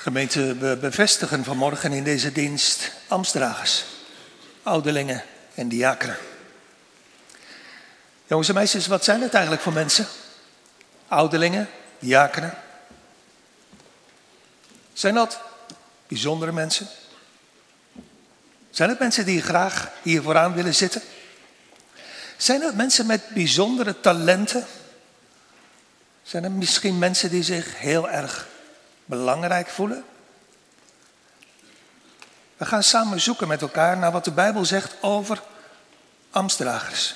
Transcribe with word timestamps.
Gemeente, 0.00 0.56
we 0.56 0.76
bevestigen 0.76 1.44
vanmorgen 1.44 1.92
in 1.92 2.04
deze 2.04 2.32
dienst 2.32 2.92
ambtsdragers, 3.08 3.84
ouderlingen 4.62 5.22
en 5.54 5.68
diakenen. 5.68 6.16
Jongens 8.26 8.48
en 8.48 8.54
meisjes, 8.54 8.86
wat 8.86 9.04
zijn 9.04 9.20
het 9.22 9.32
eigenlijk 9.32 9.62
voor 9.62 9.72
mensen? 9.72 10.06
Ouderlingen, 11.08 11.68
diakenen. 11.98 12.54
Zijn 14.92 15.14
dat 15.14 15.40
bijzondere 16.06 16.52
mensen? 16.52 16.86
Zijn 18.70 18.88
het 18.88 18.98
mensen 18.98 19.24
die 19.24 19.42
graag 19.42 19.90
hier 20.02 20.22
vooraan 20.22 20.54
willen 20.54 20.74
zitten? 20.74 21.02
Zijn 22.36 22.62
het 22.62 22.76
mensen 22.76 23.06
met 23.06 23.28
bijzondere 23.28 24.00
talenten? 24.00 24.66
Zijn 26.22 26.44
er 26.44 26.52
misschien 26.52 26.98
mensen 26.98 27.30
die 27.30 27.42
zich 27.42 27.78
heel 27.78 28.10
erg 28.10 28.48
belangrijk 29.10 29.68
voelen? 29.68 30.04
We 32.56 32.66
gaan 32.66 32.82
samen 32.82 33.20
zoeken 33.20 33.48
met 33.48 33.62
elkaar 33.62 33.98
naar 33.98 34.12
wat 34.12 34.24
de 34.24 34.30
Bijbel 34.30 34.64
zegt 34.64 34.94
over 35.00 35.42
ambtsdragers. 36.30 37.14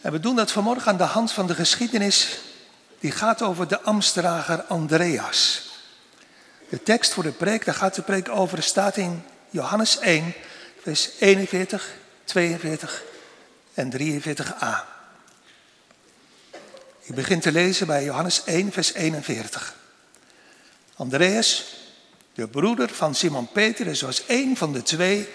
En 0.00 0.12
we 0.12 0.20
doen 0.20 0.36
dat 0.36 0.52
vanmorgen 0.52 0.90
aan 0.90 0.96
de 0.96 1.02
hand 1.02 1.32
van 1.32 1.46
de 1.46 1.54
geschiedenis 1.54 2.38
die 2.98 3.10
gaat 3.10 3.42
over 3.42 3.68
de 3.68 3.80
ambtsdrager 3.80 4.62
Andreas. 4.62 5.70
De 6.68 6.82
tekst 6.82 7.12
voor 7.12 7.22
de 7.22 7.32
preek, 7.32 7.64
daar 7.64 7.74
gaat 7.74 7.94
de 7.94 8.02
preek 8.02 8.28
over, 8.28 8.62
staat 8.62 8.96
in 8.96 9.24
Johannes 9.50 9.98
1, 9.98 10.34
vers 10.82 11.10
41, 11.18 11.88
42 12.24 13.02
en 13.74 13.92
43a. 13.98 14.90
Ik 17.02 17.14
begin 17.14 17.40
te 17.40 17.52
lezen 17.52 17.86
bij 17.86 18.04
Johannes 18.04 18.44
1, 18.44 18.72
vers 18.72 18.92
41. 18.92 19.80
Andreas, 20.96 21.64
de 22.34 22.48
broeder 22.48 22.88
van 22.88 23.14
Simon 23.14 23.48
Petrus, 23.52 24.00
was 24.00 24.22
een 24.26 24.56
van 24.56 24.72
de 24.72 24.82
twee 24.82 25.28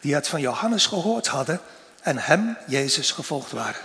die 0.00 0.14
het 0.14 0.28
van 0.28 0.40
Johannes 0.40 0.86
gehoord 0.86 1.26
hadden 1.26 1.60
en 2.00 2.18
hem, 2.18 2.56
Jezus, 2.66 3.10
gevolgd 3.10 3.52
waren. 3.52 3.80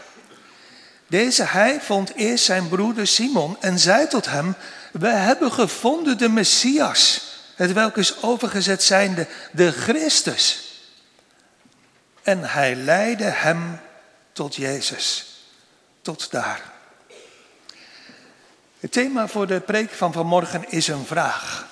Deze 1.08 1.44
hij 1.44 1.82
vond 1.82 2.14
eerst 2.14 2.46
zijn 2.46 2.68
broeder 2.68 3.08
Simon 3.08 3.58
en 3.60 3.80
zei 3.80 4.08
tot 4.08 4.26
hem, 4.26 4.56
we 4.92 5.08
hebben 5.08 5.52
gevonden 5.52 6.18
de 6.18 6.30
Messias, 6.30 7.22
het 7.56 7.74
welke 7.74 8.00
is 8.00 8.24
overgezet 8.24 8.84
zijnde 8.84 9.28
de 9.52 9.72
Christus. 9.72 10.64
En 12.24 12.44
hij 12.44 12.76
leidde 12.76 13.24
hem 13.24 13.80
tot 14.34 14.56
Jezus, 14.56 15.26
tot 16.02 16.32
daar. 16.32 16.75
Het 18.86 18.94
thema 18.94 19.28
voor 19.28 19.48
de 19.48 19.60
preek 19.60 19.92
van 19.92 20.14
vanmorgen 20.14 20.72
is 20.72 20.88
een 20.88 21.06
vraag. 21.06 21.68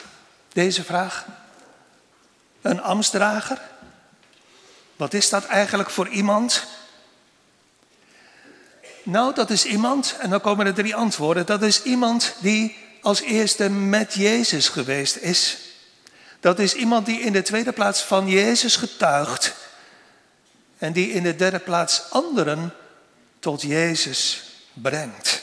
Deze 0.53 0.83
vraag. 0.83 1.25
Een 2.61 2.81
ambtsdrager? 2.81 3.61
Wat 4.95 5.13
is 5.13 5.29
dat 5.29 5.45
eigenlijk 5.45 5.89
voor 5.89 6.07
iemand? 6.07 6.63
Nou, 9.03 9.33
dat 9.33 9.49
is 9.49 9.65
iemand, 9.65 10.15
en 10.19 10.29
dan 10.29 10.41
komen 10.41 10.65
er 10.65 10.73
drie 10.73 10.95
antwoorden. 10.95 11.45
Dat 11.45 11.61
is 11.61 11.83
iemand 11.83 12.35
die 12.39 12.77
als 13.01 13.21
eerste 13.21 13.69
met 13.69 14.13
Jezus 14.13 14.69
geweest 14.69 15.15
is. 15.15 15.57
Dat 16.39 16.59
is 16.59 16.73
iemand 16.73 17.05
die 17.05 17.19
in 17.19 17.33
de 17.33 17.41
tweede 17.41 17.71
plaats 17.71 18.01
van 18.01 18.27
Jezus 18.27 18.75
getuigt. 18.75 19.53
En 20.77 20.93
die 20.93 21.11
in 21.11 21.23
de 21.23 21.35
derde 21.35 21.59
plaats 21.59 22.01
anderen 22.09 22.73
tot 23.39 23.61
Jezus 23.61 24.43
brengt. 24.73 25.42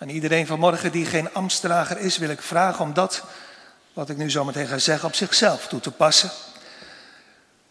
Aan 0.00 0.08
iedereen 0.08 0.46
vanmorgen 0.46 0.92
die 0.92 1.06
geen 1.06 1.34
ambtsdrager 1.34 1.98
is, 1.98 2.18
wil 2.18 2.30
ik 2.30 2.42
vragen 2.42 2.84
om 2.84 2.94
dat, 2.94 3.22
wat 3.92 4.08
ik 4.08 4.16
nu 4.16 4.30
zo 4.30 4.44
meteen 4.44 4.66
ga 4.66 4.78
zeggen, 4.78 5.08
op 5.08 5.14
zichzelf 5.14 5.66
toe 5.66 5.80
te 5.80 5.90
passen. 5.90 6.30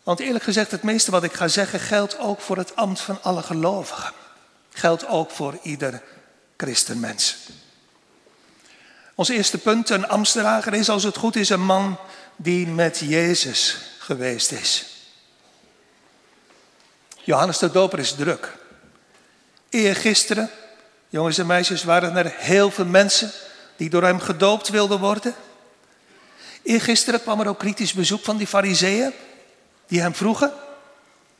Want 0.04 0.20
eerlijk 0.20 0.44
gezegd, 0.44 0.72
het 0.72 0.84
meeste 0.84 1.12
wat 1.12 1.24
ik 1.24 1.34
ga 1.34 1.48
zeggen 1.48 1.80
geldt 1.80 2.20
ook 2.20 2.42
voor 2.42 2.58
het 2.58 2.76
ambt 2.76 3.00
van 3.00 3.24
alle 3.24 3.44
gelovigen. 3.44 4.12
Geldt 4.74 5.08
ook 5.08 5.32
voor 5.32 5.60
ieder 5.62 6.02
christenmens. 6.58 7.38
Ons 9.16 9.30
eerste 9.30 9.58
punt, 9.58 9.90
een 9.90 10.08
ambtsdrager 10.08 10.74
is 10.74 10.90
als 10.90 11.04
het 11.04 11.18
goed 11.18 11.36
is 11.36 11.50
een 11.50 11.66
man 11.66 11.98
die 12.36 12.68
met 12.68 12.98
Jezus 12.98 13.78
geweest 14.00 14.52
is. 14.52 14.86
Johannes 17.24 17.58
de 17.58 17.72
Doper 17.72 18.00
is 18.00 18.14
druk. 18.14 18.58
Eergisteren 19.70 20.50
Jongens 21.10 21.38
en 21.38 21.46
meisjes, 21.46 21.84
waren 21.84 22.16
er 22.16 22.34
heel 22.36 22.72
veel 22.72 22.86
mensen 22.86 23.32
die 23.76 23.90
door 23.90 24.04
hem 24.04 24.20
gedoopt 24.20 24.70
wilden 24.70 25.00
worden. 25.00 25.36
Eergisteren 26.64 27.22
kwam 27.22 27.40
er 27.40 27.48
ook 27.48 27.60
kritisch 27.60 27.94
bezoek 27.94 28.24
van 28.24 28.38
die 28.38 28.48
fariseeën 28.48 29.14
die 29.88 30.02
hem 30.02 30.16
vroegen. 30.16 30.54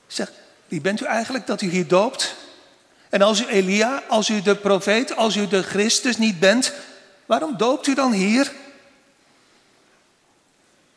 Zeg, 0.08 0.32
wie 0.68 0.82
bent 0.82 1.02
u 1.02 1.06
eigenlijk 1.06 1.48
dat 1.48 1.62
u 1.62 1.70
hier 1.70 1.88
doopt? 1.88 2.36
En 3.10 3.22
als 3.22 3.42
u 3.42 3.48
Elia, 3.48 4.04
als 4.08 4.30
u 4.30 4.42
de 4.42 4.56
profeet, 4.56 5.16
als 5.16 5.36
u 5.36 5.48
de 5.48 5.64
Christus 5.64 6.18
niet 6.18 6.40
bent, 6.40 6.74
waarom 7.26 7.58
doopt 7.58 7.88
u 7.88 7.94
dan 7.94 8.12
hier? 8.12 8.52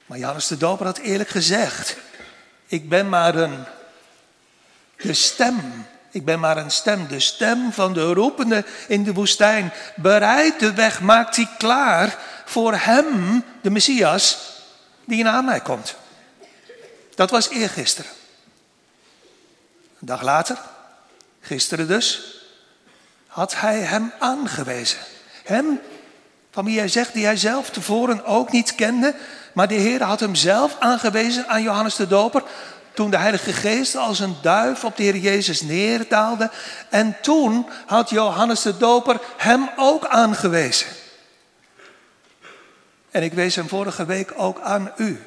Maar 0.07 0.19
Johannes 0.19 0.47
de 0.47 0.57
Doper 0.57 0.87
had 0.87 0.99
eerlijk 0.99 1.29
gezegd, 1.29 1.97
ik 2.67 2.89
ben 2.89 3.09
maar 3.09 3.35
een, 3.35 3.65
de 4.97 5.15
stem 5.15 5.87
ik 6.13 6.25
ben 6.25 6.41
maar 6.41 6.57
een 6.57 6.71
stem, 6.71 7.07
de 7.09 7.21
stem 7.21 7.73
van 7.73 7.93
de 7.93 8.13
roepende 8.13 8.65
in 8.89 9.05
de 9.05 9.13
woestijn. 9.13 9.73
Bereid 9.97 10.61
de 10.61 10.73
weg, 10.73 11.01
maakt 11.01 11.37
hij 11.37 11.49
klaar 11.59 12.19
voor 12.45 12.75
hem, 12.75 13.45
de 13.61 13.71
Messias, 13.71 14.39
die 15.05 15.23
na 15.23 15.41
mij 15.41 15.61
komt. 15.61 15.95
Dat 17.15 17.31
was 17.31 17.49
eergisteren. 17.49 18.11
Een 20.01 20.07
dag 20.07 20.23
later, 20.23 20.59
gisteren 21.41 21.89
dus, 21.89 22.37
had 23.27 23.61
hij 23.61 23.79
hem 23.79 24.13
aangewezen. 24.19 24.99
Hem 25.45 25.81
van 26.51 26.65
wie 26.65 26.79
hij 26.79 26.89
zegt, 26.89 27.13
die 27.13 27.25
hij 27.25 27.37
zelf 27.37 27.71
tevoren 27.71 28.25
ook 28.25 28.53
niet 28.53 28.75
kende, 28.75 29.15
maar 29.53 29.69
de 29.69 29.75
Heer 29.75 30.03
had 30.03 30.21
hem 30.21 30.35
zelf 30.35 30.77
aangewezen 30.79 31.49
aan 31.49 31.63
Johannes 31.63 31.97
de 31.97 32.07
Doper 32.07 32.43
toen 32.95 33.11
de 33.11 33.17
Heilige 33.17 33.53
Geest 33.53 33.97
als 33.97 34.21
een 34.21 34.37
duif 34.43 34.85
op 34.85 34.97
de 34.97 35.03
Heer 35.03 35.17
Jezus 35.17 35.61
neerdaalde. 35.61 36.51
En 36.89 37.17
toen 37.21 37.69
had 37.87 38.11
Johannes 38.11 38.63
de 38.63 38.77
Doper 38.77 39.21
hem 39.37 39.71
ook 39.77 40.07
aangewezen. 40.07 40.89
En 43.11 43.23
ik 43.23 43.33
wees 43.33 43.57
hem 43.57 43.69
vorige 43.69 44.05
week 44.05 44.33
ook 44.37 44.61
aan 44.61 44.93
u, 44.97 45.23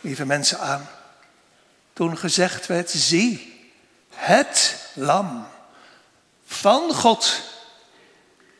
lieve 0.00 0.26
mensen, 0.26 0.58
aan. 0.58 0.88
Toen 1.92 2.18
gezegd 2.18 2.66
werd, 2.66 2.90
zie, 2.90 3.60
het 4.14 4.76
lam 4.94 5.46
van 6.46 6.94
God, 6.94 7.40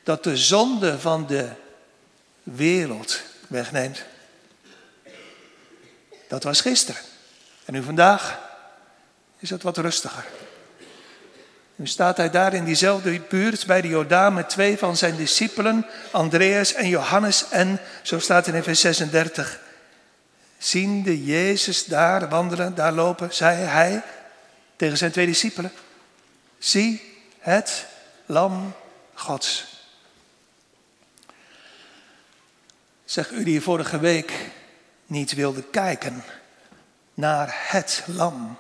dat 0.03 0.25
de 0.25 0.37
zonde 0.37 1.01
van 1.01 1.27
de 1.27 1.49
wereld 2.43 3.21
wegneemt. 3.47 4.03
Dat 6.29 6.43
was 6.43 6.61
gisteren. 6.61 7.01
En 7.65 7.73
nu 7.73 7.83
vandaag 7.83 8.48
is 9.39 9.51
het 9.51 9.63
wat 9.63 9.77
rustiger. 9.77 10.25
Nu 11.77 11.87
staat 11.87 12.17
hij 12.17 12.31
daar 12.31 12.55
in 12.55 12.65
diezelfde 12.65 13.21
buurt 13.21 13.67
bij 13.67 13.81
de 13.81 13.89
Jordaan 13.89 14.35
met 14.35 14.49
twee 14.49 14.79
van 14.79 14.97
zijn 14.97 15.17
discipelen, 15.17 15.87
Andreas 16.11 16.73
en 16.73 16.89
Johannes. 16.89 17.49
En, 17.49 17.81
zo 18.03 18.19
staat 18.19 18.47
in 18.47 18.63
vers 18.63 18.81
36, 18.81 19.61
ziende 20.59 21.25
Jezus 21.25 21.85
daar 21.85 22.29
wandelen, 22.29 22.75
daar 22.75 22.93
lopen, 22.93 23.35
zei 23.35 23.57
hij 23.57 24.03
tegen 24.77 24.97
zijn 24.97 25.11
twee 25.11 25.27
discipelen, 25.27 25.73
zie 26.59 27.03
het 27.39 27.87
lam 28.27 28.75
Gods. 29.15 29.67
Zeg 33.05 33.31
u 33.31 33.45
die 33.45 33.63
vorige 33.63 33.99
week 33.99 34.33
niet 35.07 35.35
wilde 35.35 35.63
kijken 35.63 36.25
naar 37.15 37.55
het 37.69 38.03
lam 38.07 38.59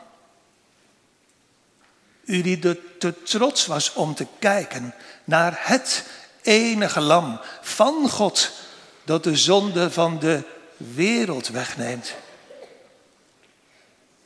u 2.29 2.43
die 2.43 2.59
te 2.99 3.23
trots 3.23 3.67
was 3.67 3.93
om 3.93 4.15
te 4.15 4.27
kijken 4.39 4.95
naar 5.25 5.59
het 5.61 6.05
enige 6.43 7.01
lam 7.01 7.41
van 7.61 8.09
God 8.09 8.51
dat 9.05 9.25
de 9.25 9.37
zonde 9.37 9.91
van 9.91 10.19
de 10.19 10.43
wereld 10.77 11.49
wegneemt. 11.49 12.15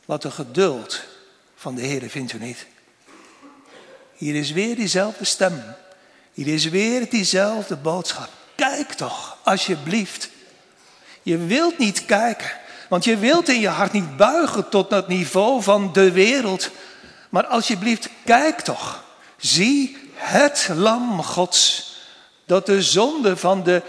Wat 0.05 0.23
een 0.23 0.31
geduld 0.31 1.01
van 1.55 1.75
de 1.75 1.81
Heer 1.81 2.09
vindt 2.09 2.33
u 2.33 2.39
niet. 2.39 2.65
Hier 4.13 4.35
is 4.35 4.51
weer 4.51 4.75
diezelfde 4.75 5.25
stem. 5.25 5.63
Hier 6.33 6.47
is 6.47 6.69
weer 6.69 7.09
diezelfde 7.09 7.75
boodschap. 7.75 8.29
Kijk 8.55 8.93
toch, 8.93 9.37
alsjeblieft. 9.43 10.29
Je 11.21 11.37
wilt 11.37 11.77
niet 11.77 12.05
kijken, 12.05 12.51
want 12.89 13.03
je 13.03 13.17
wilt 13.17 13.49
in 13.49 13.59
je 13.59 13.67
hart 13.67 13.91
niet 13.91 14.17
buigen 14.17 14.69
tot 14.69 14.89
dat 14.89 15.07
niveau 15.07 15.63
van 15.63 15.93
de 15.93 16.11
wereld 16.11 16.69
maar 17.33 17.47
alsjeblieft, 17.47 18.09
kijk 18.25 18.61
toch. 18.61 19.03
Zie 19.37 19.97
het 20.13 20.69
lam 20.73 21.23
Gods 21.23 21.93
dat 22.45 22.65
de 22.65 22.81
zonde 22.81 23.37
van 23.37 23.63
de 23.63 23.81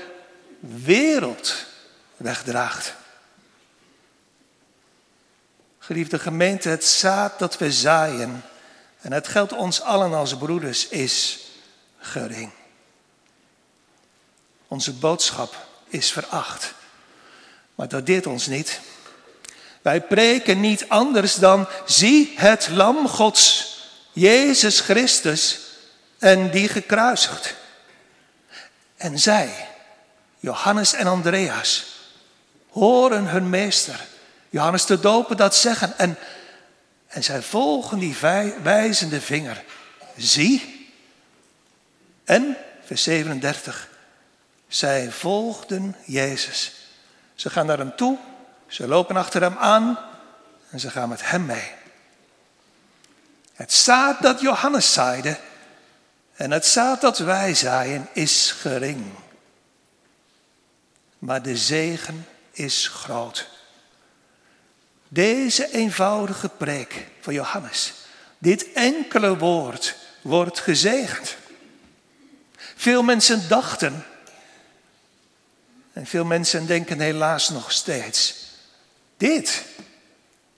wereld 0.60 1.64
wegdraagt. 2.16 2.94
Geliefde 5.78 6.18
gemeente, 6.18 6.68
het 6.68 6.84
zaad 6.84 7.38
dat 7.38 7.58
we 7.58 7.72
zaaien, 7.72 8.42
en 9.00 9.12
het 9.12 9.28
geldt 9.28 9.52
ons 9.52 9.80
allen 9.80 10.14
als 10.14 10.36
broeders, 10.36 10.88
is 10.88 11.46
gering. 11.98 12.50
Onze 14.68 14.92
boodschap 14.92 15.66
is 15.88 16.12
veracht. 16.12 16.74
Maar 17.74 17.88
dat 17.88 18.06
deert 18.06 18.26
ons 18.26 18.46
niet. 18.46 18.80
Wij 19.84 20.00
preken 20.00 20.60
niet 20.60 20.88
anders 20.88 21.34
dan 21.34 21.68
zie 21.86 22.32
het 22.36 22.68
lam 22.68 23.08
Gods, 23.08 23.76
Jezus 24.12 24.80
Christus, 24.80 25.58
en 26.18 26.50
die 26.50 26.68
gekruisigd. 26.68 27.54
En 28.96 29.18
zij, 29.18 29.68
Johannes 30.38 30.92
en 30.92 31.06
Andreas, 31.06 31.86
horen 32.70 33.26
hun 33.26 33.50
meester, 33.50 34.00
Johannes 34.50 34.86
de 34.86 35.00
Doper, 35.00 35.36
dat 35.36 35.56
zeggen. 35.56 35.98
En, 35.98 36.16
en 37.06 37.24
zij 37.24 37.42
volgen 37.42 37.98
die 37.98 38.16
wijzende 38.62 39.20
vinger. 39.20 39.62
Zie. 40.16 40.88
En, 42.24 42.56
vers 42.84 43.02
37, 43.02 43.88
zij 44.68 45.10
volgden 45.10 45.96
Jezus. 46.04 46.72
Ze 47.34 47.50
gaan 47.50 47.66
naar 47.66 47.78
hem 47.78 47.96
toe, 47.96 48.18
ze 48.74 48.88
lopen 48.88 49.16
achter 49.16 49.42
hem 49.42 49.56
aan 49.58 49.98
en 50.70 50.80
ze 50.80 50.90
gaan 50.90 51.08
met 51.08 51.30
hem 51.30 51.46
mee. 51.46 51.70
Het 53.52 53.72
zaad 53.72 54.22
dat 54.22 54.40
Johannes 54.40 54.92
zaaide 54.92 55.38
en 56.34 56.50
het 56.50 56.66
zaad 56.66 57.00
dat 57.00 57.18
wij 57.18 57.54
zaaien 57.54 58.08
is 58.12 58.50
gering. 58.50 59.04
Maar 61.18 61.42
de 61.42 61.56
zegen 61.56 62.26
is 62.50 62.88
groot. 62.88 63.48
Deze 65.08 65.72
eenvoudige 65.72 66.48
preek 66.48 67.06
van 67.20 67.34
Johannes, 67.34 67.92
dit 68.38 68.72
enkele 68.72 69.38
woord, 69.38 69.96
wordt 70.22 70.60
gezegend. 70.60 71.36
Veel 72.76 73.02
mensen 73.02 73.48
dachten, 73.48 74.04
en 75.92 76.06
veel 76.06 76.24
mensen 76.24 76.66
denken 76.66 77.00
helaas 77.00 77.48
nog 77.48 77.72
steeds, 77.72 78.43
dit, 79.28 79.64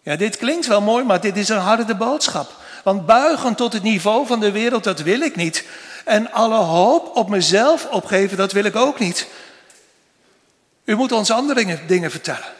ja 0.02 0.16
dit 0.16 0.36
klinkt 0.36 0.66
wel 0.66 0.80
mooi, 0.80 1.04
maar 1.04 1.20
dit 1.20 1.36
is 1.36 1.48
een 1.48 1.58
harde 1.58 1.94
boodschap. 1.94 2.52
Want 2.84 3.06
buigen 3.06 3.54
tot 3.54 3.72
het 3.72 3.82
niveau 3.82 4.26
van 4.26 4.40
de 4.40 4.50
wereld, 4.50 4.84
dat 4.84 5.00
wil 5.00 5.20
ik 5.20 5.36
niet. 5.36 5.64
En 6.04 6.32
alle 6.32 6.56
hoop 6.56 7.16
op 7.16 7.28
mezelf 7.28 7.86
opgeven, 7.90 8.36
dat 8.36 8.52
wil 8.52 8.64
ik 8.64 8.76
ook 8.76 8.98
niet. 8.98 9.26
U 10.84 10.94
moet 10.94 11.12
ons 11.12 11.30
andere 11.30 11.78
dingen 11.86 12.10
vertellen. 12.10 12.52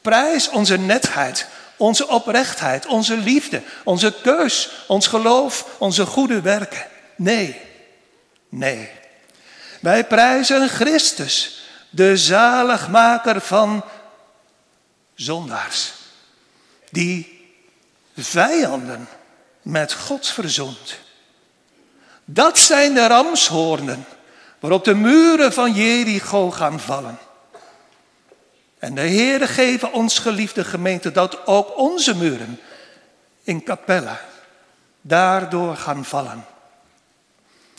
Prijs 0.00 0.48
onze 0.48 0.78
netheid, 0.78 1.46
onze 1.76 2.08
oprechtheid, 2.08 2.86
onze 2.86 3.16
liefde, 3.16 3.62
onze 3.84 4.14
keus, 4.22 4.70
ons 4.88 5.06
geloof, 5.06 5.66
onze 5.78 6.06
goede 6.06 6.40
werken. 6.40 6.86
Nee, 7.16 7.60
nee. 8.48 8.90
Wij 9.80 10.04
prijzen 10.04 10.68
Christus, 10.68 11.62
de 11.90 12.16
zaligmaker 12.16 13.40
van 13.40 13.84
zondaars, 15.22 15.92
die 16.90 17.40
vijanden 18.16 19.08
met 19.62 19.92
God 19.92 20.26
verzoend. 20.26 20.98
Dat 22.24 22.58
zijn 22.58 22.94
de 22.94 23.06
ramshoornen 23.06 24.04
waarop 24.60 24.84
de 24.84 24.94
muren 24.94 25.52
van 25.52 25.72
Jericho 25.72 26.50
gaan 26.50 26.80
vallen. 26.80 27.18
En 28.78 28.94
de 28.94 29.00
Heere 29.00 29.46
geven 29.46 29.92
ons 29.92 30.18
geliefde 30.18 30.64
gemeente 30.64 31.12
dat 31.12 31.46
ook 31.46 31.78
onze 31.78 32.16
muren 32.16 32.60
in 33.42 33.62
Capella 33.64 34.20
daardoor 35.00 35.76
gaan 35.76 36.04
vallen. 36.04 36.44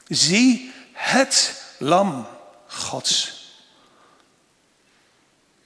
Zie 0.08 0.74
het 0.92 1.64
lam 1.78 2.28
Gods. 2.68 3.42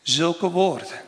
Zulke 0.02 0.50
woorden 0.50 1.06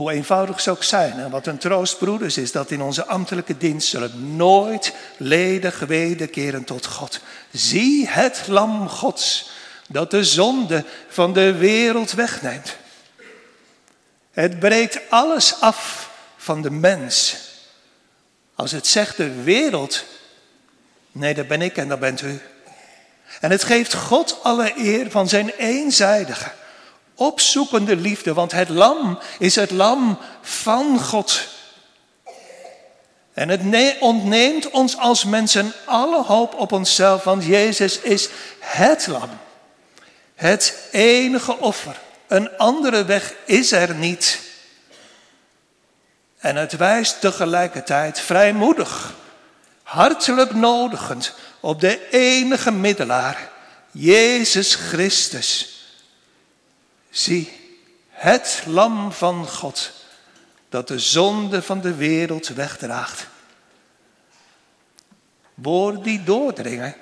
hoe 0.00 0.12
eenvoudig 0.12 0.60
ze 0.60 0.70
ook 0.70 0.82
zijn. 0.82 1.12
En 1.12 1.30
wat 1.30 1.46
een 1.46 1.58
troost, 1.58 1.98
broeders, 1.98 2.36
is 2.36 2.52
dat 2.52 2.70
in 2.70 2.82
onze 2.82 3.06
ambtelijke 3.06 3.56
dienst 3.56 3.88
zullen 3.88 4.36
nooit 4.36 4.92
ledig 5.16 5.78
wederkeren 5.78 6.64
tot 6.64 6.86
God. 6.86 7.20
Zie 7.50 8.08
het 8.08 8.42
lam 8.46 8.88
Gods 8.88 9.50
dat 9.88 10.10
de 10.10 10.24
zonde 10.24 10.84
van 11.08 11.32
de 11.32 11.52
wereld 11.52 12.12
wegneemt. 12.12 12.76
Het 14.30 14.58
breekt 14.58 15.00
alles 15.10 15.60
af 15.60 16.10
van 16.36 16.62
de 16.62 16.70
mens. 16.70 17.36
Als 18.54 18.72
het 18.72 18.86
zegt 18.86 19.16
de 19.16 19.42
wereld, 19.42 20.04
nee, 21.12 21.34
dat 21.34 21.48
ben 21.48 21.62
ik 21.62 21.76
en 21.76 21.88
dat 21.88 22.00
bent 22.00 22.22
u. 22.22 22.40
En 23.40 23.50
het 23.50 23.64
geeft 23.64 23.94
God 23.94 24.38
alle 24.42 24.72
eer 24.76 25.10
van 25.10 25.28
zijn 25.28 25.50
eenzijdige, 25.50 26.50
opzoekende 27.20 27.96
liefde, 27.96 28.34
want 28.34 28.52
het 28.52 28.68
lam 28.68 29.18
is 29.38 29.54
het 29.54 29.70
lam 29.70 30.18
van 30.42 31.00
God. 31.00 31.48
En 33.32 33.48
het 33.48 33.96
ontneemt 34.00 34.70
ons 34.70 34.96
als 34.96 35.24
mensen 35.24 35.72
alle 35.84 36.22
hoop 36.22 36.54
op 36.54 36.72
onszelf, 36.72 37.24
want 37.24 37.44
Jezus 37.44 38.00
is 38.00 38.28
het 38.58 39.06
lam. 39.06 39.28
Het 40.34 40.88
enige 40.90 41.58
offer. 41.58 42.00
Een 42.26 42.56
andere 42.56 43.04
weg 43.04 43.34
is 43.44 43.72
er 43.72 43.94
niet. 43.94 44.40
En 46.38 46.56
het 46.56 46.76
wijst 46.76 47.20
tegelijkertijd 47.20 48.20
vrijmoedig, 48.20 49.14
hartelijk 49.82 50.54
nodigend 50.54 51.34
op 51.60 51.80
de 51.80 52.08
enige 52.10 52.70
middelaar, 52.70 53.50
Jezus 53.90 54.74
Christus 54.74 55.79
Zie, 57.10 57.52
het 58.08 58.62
lam 58.66 59.12
van 59.12 59.48
God 59.48 59.92
dat 60.68 60.88
de 60.88 60.98
zonde 60.98 61.62
van 61.62 61.80
de 61.80 61.94
wereld 61.94 62.48
wegdraagt. 62.48 63.26
Woorden 65.54 66.02
die 66.02 66.22
doordringen 66.22 66.94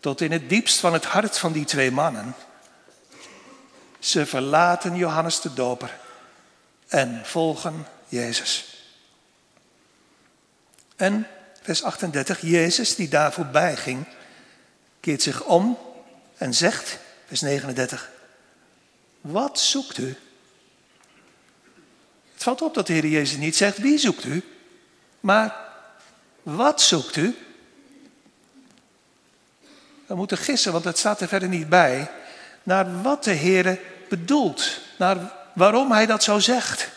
tot 0.00 0.20
in 0.20 0.32
het 0.32 0.48
diepst 0.48 0.78
van 0.78 0.92
het 0.92 1.04
hart 1.04 1.38
van 1.38 1.52
die 1.52 1.64
twee 1.64 1.90
mannen. 1.90 2.34
Ze 3.98 4.26
verlaten 4.26 4.96
Johannes 4.96 5.40
de 5.40 5.54
Doper 5.54 5.98
en 6.88 7.20
volgen 7.24 7.86
Jezus. 8.08 8.84
En 10.96 11.26
vers 11.62 11.82
38, 11.82 12.40
Jezus 12.40 12.94
die 12.94 13.08
daar 13.08 13.32
voorbij 13.32 13.76
ging, 13.76 14.06
keert 15.00 15.22
zich 15.22 15.44
om 15.44 15.78
en 16.36 16.54
zegt, 16.54 16.98
vers 17.26 17.40
39, 17.40 18.10
wat 19.20 19.60
zoekt 19.60 19.98
u? 19.98 20.16
Het 22.32 22.42
valt 22.42 22.62
op 22.62 22.74
dat 22.74 22.86
de 22.86 22.92
Heer 22.92 23.06
Jezus 23.06 23.38
niet 23.38 23.56
zegt 23.56 23.78
wie 23.78 23.98
zoekt 23.98 24.24
u, 24.24 24.44
maar 25.20 25.56
wat 26.42 26.80
zoekt 26.82 27.16
u? 27.16 27.36
We 30.06 30.14
moeten 30.14 30.38
gissen, 30.38 30.72
want 30.72 30.84
het 30.84 30.98
staat 30.98 31.20
er 31.20 31.28
verder 31.28 31.48
niet 31.48 31.68
bij, 31.68 32.10
naar 32.62 33.02
wat 33.02 33.24
de 33.24 33.30
Heer 33.30 33.80
bedoelt, 34.08 34.80
naar 34.98 35.32
waarom 35.54 35.92
Hij 35.92 36.06
dat 36.06 36.22
zo 36.22 36.38
zegt. 36.38 36.88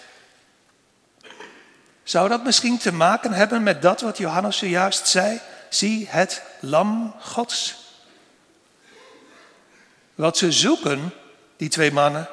Zou 2.04 2.30
dat 2.30 2.44
misschien 2.44 2.78
te 2.78 2.94
maken 2.94 3.32
hebben 3.32 3.64
met 3.64 3.82
dat 3.82 4.02
wat 4.02 4.18
Johannes 4.18 4.58
zojuist 4.58 5.08
zei? 5.08 5.40
Zie 5.70 6.08
het 6.10 6.42
lam 6.60 7.16
Gods. 7.20 7.76
Wat 10.16 10.38
ze 10.38 10.52
zoeken 10.52 11.14
die 11.64 11.72
twee 11.72 11.92
mannen. 11.92 12.28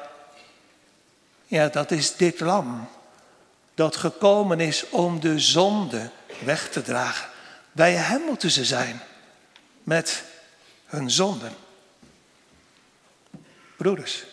Ja, 1.47 1.67
dat 1.67 1.91
is 1.91 2.15
dit 2.15 2.39
lam 2.39 2.89
dat 3.73 3.95
gekomen 3.95 4.59
is 4.59 4.89
om 4.89 5.19
de 5.19 5.39
zonde 5.39 6.09
weg 6.43 6.69
te 6.69 6.81
dragen. 6.81 7.29
Bij 7.71 7.93
hem 7.93 8.21
moeten 8.21 8.51
ze 8.51 8.65
zijn 8.65 9.01
met 9.83 10.23
hun 10.85 11.11
zonden. 11.11 11.53
Broeders, 13.77 14.23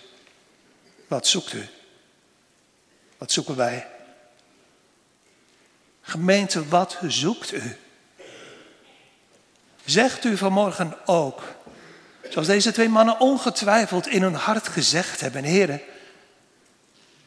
wat 1.09 1.27
zoekt 1.27 1.53
u? 1.53 1.69
Wat 3.19 3.33
zoeken 3.33 3.57
wij? 3.57 3.87
Gemeente, 6.01 6.69
wat 6.69 6.99
zoekt 7.07 7.53
u? 7.53 7.77
Zegt 9.85 10.25
u 10.25 10.37
vanmorgen 10.37 11.07
ook 11.07 11.43
Zoals 12.29 12.47
deze 12.47 12.73
twee 12.73 12.89
mannen 12.89 13.21
ongetwijfeld 13.21 14.09
in 14.09 14.23
hun 14.23 14.35
hart 14.35 14.69
gezegd 14.69 15.21
hebben, 15.21 15.45
heren, 15.45 15.81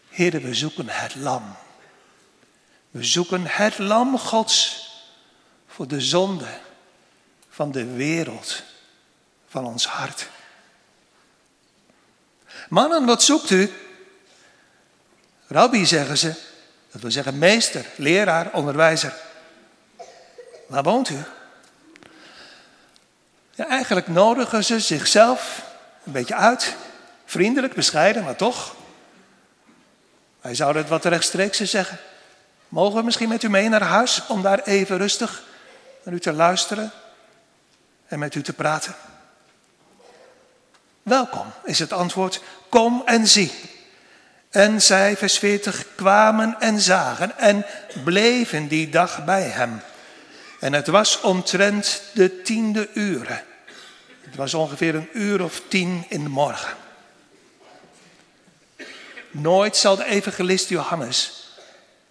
heren, 0.10 0.41
we 0.41 0.53
zoeken 0.53 0.89
het 0.89 1.15
lam. 1.15 1.55
We 2.91 3.03
zoeken 3.03 3.46
het 3.46 3.77
lam 3.77 4.17
Gods 4.17 4.89
voor 5.67 5.88
de 5.88 6.01
zonde 6.01 6.48
van 7.50 7.72
de 7.72 7.86
wereld, 7.86 8.63
van 9.48 9.65
ons 9.65 9.86
hart. 9.86 10.29
Mannen, 12.70 13.05
wat 13.05 13.24
zoekt 13.24 13.50
u? 13.50 13.72
Rabbi, 15.48 15.86
zeggen 15.86 16.17
ze. 16.17 16.34
Dat 16.91 17.01
wil 17.01 17.12
zeggen 17.12 17.38
meester, 17.38 17.86
leraar, 17.96 18.51
onderwijzer. 18.53 19.13
Waar 20.67 20.84
woont 20.84 21.10
u? 21.10 21.24
Eigenlijk 23.55 24.08
nodigen 24.08 24.63
ze 24.63 24.79
zichzelf 24.79 25.63
een 26.03 26.12
beetje 26.12 26.36
uit. 26.36 26.75
Vriendelijk, 27.25 27.74
bescheiden, 27.74 28.24
maar 28.24 28.36
toch. 28.36 28.75
Wij 30.41 30.55
zouden 30.55 30.81
het 30.81 30.91
wat 30.91 31.05
rechtstreeks 31.05 31.60
zeggen. 31.60 31.98
Mogen 32.70 32.98
we 32.98 33.03
misschien 33.03 33.29
met 33.29 33.43
u 33.43 33.50
mee 33.50 33.70
naar 33.70 33.81
huis 33.81 34.24
om 34.27 34.41
daar 34.41 34.60
even 34.60 34.98
rustig 34.98 35.43
naar 36.03 36.13
u 36.13 36.20
te 36.20 36.34
luisteren 36.34 36.91
en 38.08 38.20
met 38.20 38.36
u 38.36 38.41
te 38.41 38.53
praten? 38.53 38.96
Welkom 41.03 41.46
is 41.63 41.79
het 41.79 41.93
antwoord. 41.93 42.41
Kom 42.70 43.01
en 43.05 43.27
zie. 43.27 43.51
En 44.50 44.81
zij, 44.81 45.17
vers 45.17 45.38
40, 45.38 45.86
kwamen 45.96 46.55
en 46.60 46.79
zagen 46.79 47.38
en 47.38 47.65
bleven 48.03 48.67
die 48.67 48.89
dag 48.89 49.25
bij 49.25 49.43
hem. 49.43 49.81
En 50.62 50.74
het 50.74 50.88
was 50.88 51.22
omtrent 51.22 52.01
de 52.13 52.41
tiende 52.41 52.89
uren. 52.94 53.44
Het 54.22 54.36
was 54.36 54.53
ongeveer 54.53 54.96
een 54.96 55.10
uur 55.13 55.44
of 55.44 55.62
tien 55.68 56.06
in 56.10 56.24
de 56.24 56.30
morgen. 56.30 56.74
Nooit 59.32 59.77
zal 59.77 59.96
de 59.96 60.06
evangelist 60.06 60.70
Johannes, 60.70 61.48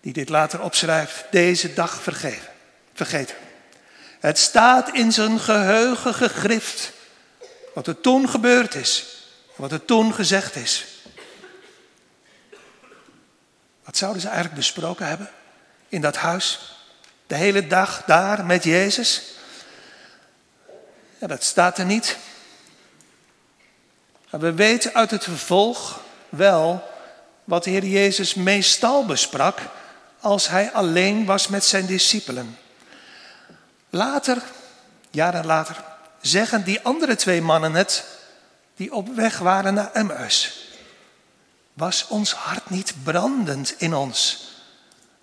die 0.00 0.12
dit 0.12 0.28
later 0.28 0.62
opschrijft, 0.62 1.24
deze 1.30 1.74
dag 1.74 2.02
vergeten. 2.92 3.36
Het 4.20 4.38
staat 4.38 4.94
in 4.94 5.12
zijn 5.12 5.40
geheugen 5.40 6.14
gegrift 6.14 6.92
wat 7.74 7.86
er 7.86 8.00
toen 8.00 8.28
gebeurd 8.28 8.74
is, 8.74 9.06
wat 9.56 9.72
er 9.72 9.84
toen 9.84 10.14
gezegd 10.14 10.56
is. 10.56 10.86
Wat 13.84 13.96
zouden 13.96 14.20
ze 14.20 14.26
eigenlijk 14.26 14.56
besproken 14.56 15.06
hebben 15.06 15.30
in 15.88 16.00
dat 16.00 16.16
huis? 16.16 16.78
De 17.30 17.36
hele 17.36 17.66
dag 17.66 18.02
daar 18.06 18.44
met 18.44 18.64
Jezus? 18.64 19.22
Ja, 21.18 21.26
dat 21.26 21.44
staat 21.44 21.78
er 21.78 21.84
niet. 21.84 22.16
Maar 24.30 24.40
we 24.40 24.52
weten 24.52 24.94
uit 24.94 25.10
het 25.10 25.24
vervolg 25.24 26.00
wel 26.28 26.90
wat 27.44 27.64
de 27.64 27.70
Heer 27.70 27.84
Jezus 27.84 28.34
meestal 28.34 29.06
besprak 29.06 29.58
als 30.20 30.48
hij 30.48 30.72
alleen 30.72 31.24
was 31.24 31.48
met 31.48 31.64
zijn 31.64 31.86
discipelen. 31.86 32.58
Later, 33.90 34.42
jaren 35.10 35.46
later, 35.46 35.84
zeggen 36.20 36.64
die 36.64 36.80
andere 36.82 37.16
twee 37.16 37.42
mannen 37.42 37.74
het, 37.74 38.04
die 38.76 38.92
op 38.92 39.08
weg 39.14 39.38
waren 39.38 39.74
naar 39.74 39.92
Emmaus. 39.92 40.68
Was 41.72 42.06
ons 42.08 42.32
hart 42.32 42.70
niet 42.70 42.94
brandend 43.02 43.74
in 43.78 43.94
ons, 43.94 44.49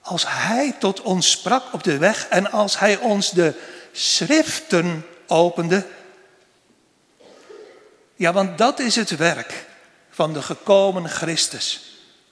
als 0.08 0.24
Hij 0.28 0.76
tot 0.80 1.02
ons 1.02 1.32
sprak 1.32 1.74
op 1.74 1.84
de 1.84 1.98
weg 1.98 2.28
en 2.28 2.52
als 2.52 2.80
Hij 2.80 2.98
ons 2.98 3.32
de 3.32 3.54
schriften 3.92 5.06
opende? 5.28 5.86
Ja, 8.16 8.34
want 8.34 8.58
dat 8.58 8.80
is 8.80 8.96
het 8.96 9.16
werk 9.16 9.66
van 10.10 10.34
de 10.34 10.42
gekomen 10.42 11.10
Christus. 11.10 11.82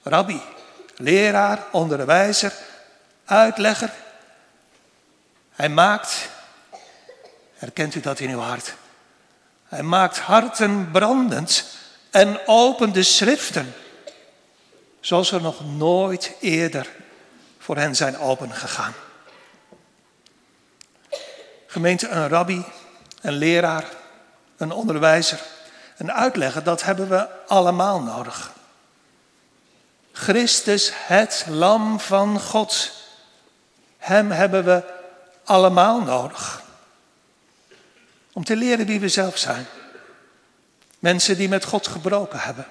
Rabbi, 0.02 0.40
leraar, 0.96 1.64
onderwijzer, 1.72 2.52
uitlegger. 3.24 3.90
Hij 5.50 5.68
maakt 5.68 6.28
Herkent 7.56 7.94
u 7.94 8.00
dat 8.00 8.20
in 8.20 8.30
uw 8.30 8.38
hart? 8.38 8.74
Hij 9.68 9.82
maakt 9.82 10.18
harten 10.18 10.90
brandend 10.90 11.64
en 12.10 12.46
opent 12.46 12.94
de 12.94 13.02
schriften, 13.02 13.74
zoals 15.00 15.32
er 15.32 15.40
nog 15.40 15.76
nooit 15.76 16.32
eerder 16.40 16.88
voor 17.66 17.76
hen 17.76 17.96
zijn 17.96 18.18
opengegaan. 18.18 18.94
Gemeente, 21.66 22.08
een 22.08 22.28
rabbi, 22.28 22.64
een 23.20 23.32
leraar, 23.32 23.84
een 24.56 24.72
onderwijzer, 24.72 25.42
een 25.96 26.12
uitlegger, 26.12 26.62
dat 26.62 26.82
hebben 26.82 27.08
we 27.08 27.28
allemaal 27.46 28.00
nodig. 28.02 28.52
Christus, 30.12 30.92
het 30.94 31.44
lam 31.48 32.00
van 32.00 32.40
God, 32.40 32.92
hem 33.98 34.30
hebben 34.30 34.64
we 34.64 34.82
allemaal 35.44 36.00
nodig. 36.00 36.62
Om 38.32 38.44
te 38.44 38.56
leren 38.56 38.86
wie 38.86 39.00
we 39.00 39.08
zelf 39.08 39.38
zijn. 39.38 39.66
Mensen 40.98 41.36
die 41.36 41.48
met 41.48 41.64
God 41.64 41.86
gebroken 41.86 42.38
hebben. 42.40 42.66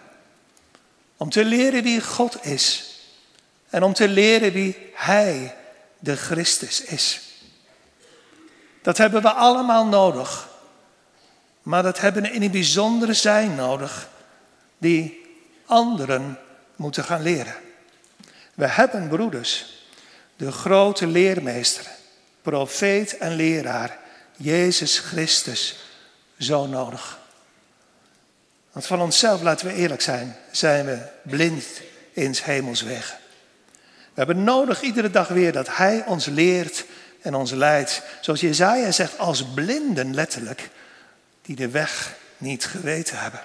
Om 1.18 1.30
te 1.30 1.46
leren 1.46 1.84
wie 1.84 2.02
God 2.02 2.46
is. 2.46 2.95
En 3.76 3.84
om 3.84 3.94
te 3.94 4.08
leren 4.08 4.52
wie 4.52 4.90
Hij, 4.94 5.56
de 6.00 6.16
Christus, 6.16 6.82
is. 6.82 7.22
Dat 8.82 8.98
hebben 8.98 9.22
we 9.22 9.32
allemaal 9.32 9.86
nodig. 9.86 10.50
Maar 11.62 11.84
dat 11.84 12.00
hebben 12.00 12.32
in 12.32 12.42
een 12.42 12.52
bijzondere 12.52 13.14
zijn 13.14 13.56
nodig. 13.56 14.10
Die 14.78 15.26
anderen 15.66 16.40
moeten 16.76 17.04
gaan 17.04 17.22
leren. 17.22 17.56
We 18.54 18.68
hebben 18.68 19.08
broeders. 19.08 19.84
De 20.36 20.52
grote 20.52 21.08
leermeester, 21.08 21.88
profeet 22.42 23.18
en 23.18 23.36
leraar 23.36 23.98
Jezus 24.36 25.00
Christus 25.00 25.76
zo 26.38 26.66
nodig. 26.66 27.20
Want 28.72 28.86
van 28.86 29.02
onszelf, 29.02 29.42
laten 29.42 29.68
we 29.68 29.74
eerlijk 29.74 30.02
zijn, 30.02 30.36
zijn 30.52 30.86
we 30.86 31.00
blind 31.24 31.66
in 32.14 32.36
hemelsweg. 32.44 33.24
We 34.16 34.24
hebben 34.24 34.44
nodig 34.44 34.82
iedere 34.82 35.10
dag 35.10 35.28
weer 35.28 35.52
dat 35.52 35.76
Hij 35.76 36.04
ons 36.06 36.26
leert 36.26 36.86
en 37.22 37.36
ons 37.36 37.52
leidt. 37.52 38.02
Zoals 38.22 38.40
Jezaja 38.42 38.92
zegt, 38.92 39.18
als 39.18 39.46
blinden 39.54 40.14
letterlijk, 40.14 40.70
die 41.42 41.56
de 41.56 41.70
weg 41.70 42.16
niet 42.38 42.66
geweten 42.66 43.18
hebben. 43.18 43.40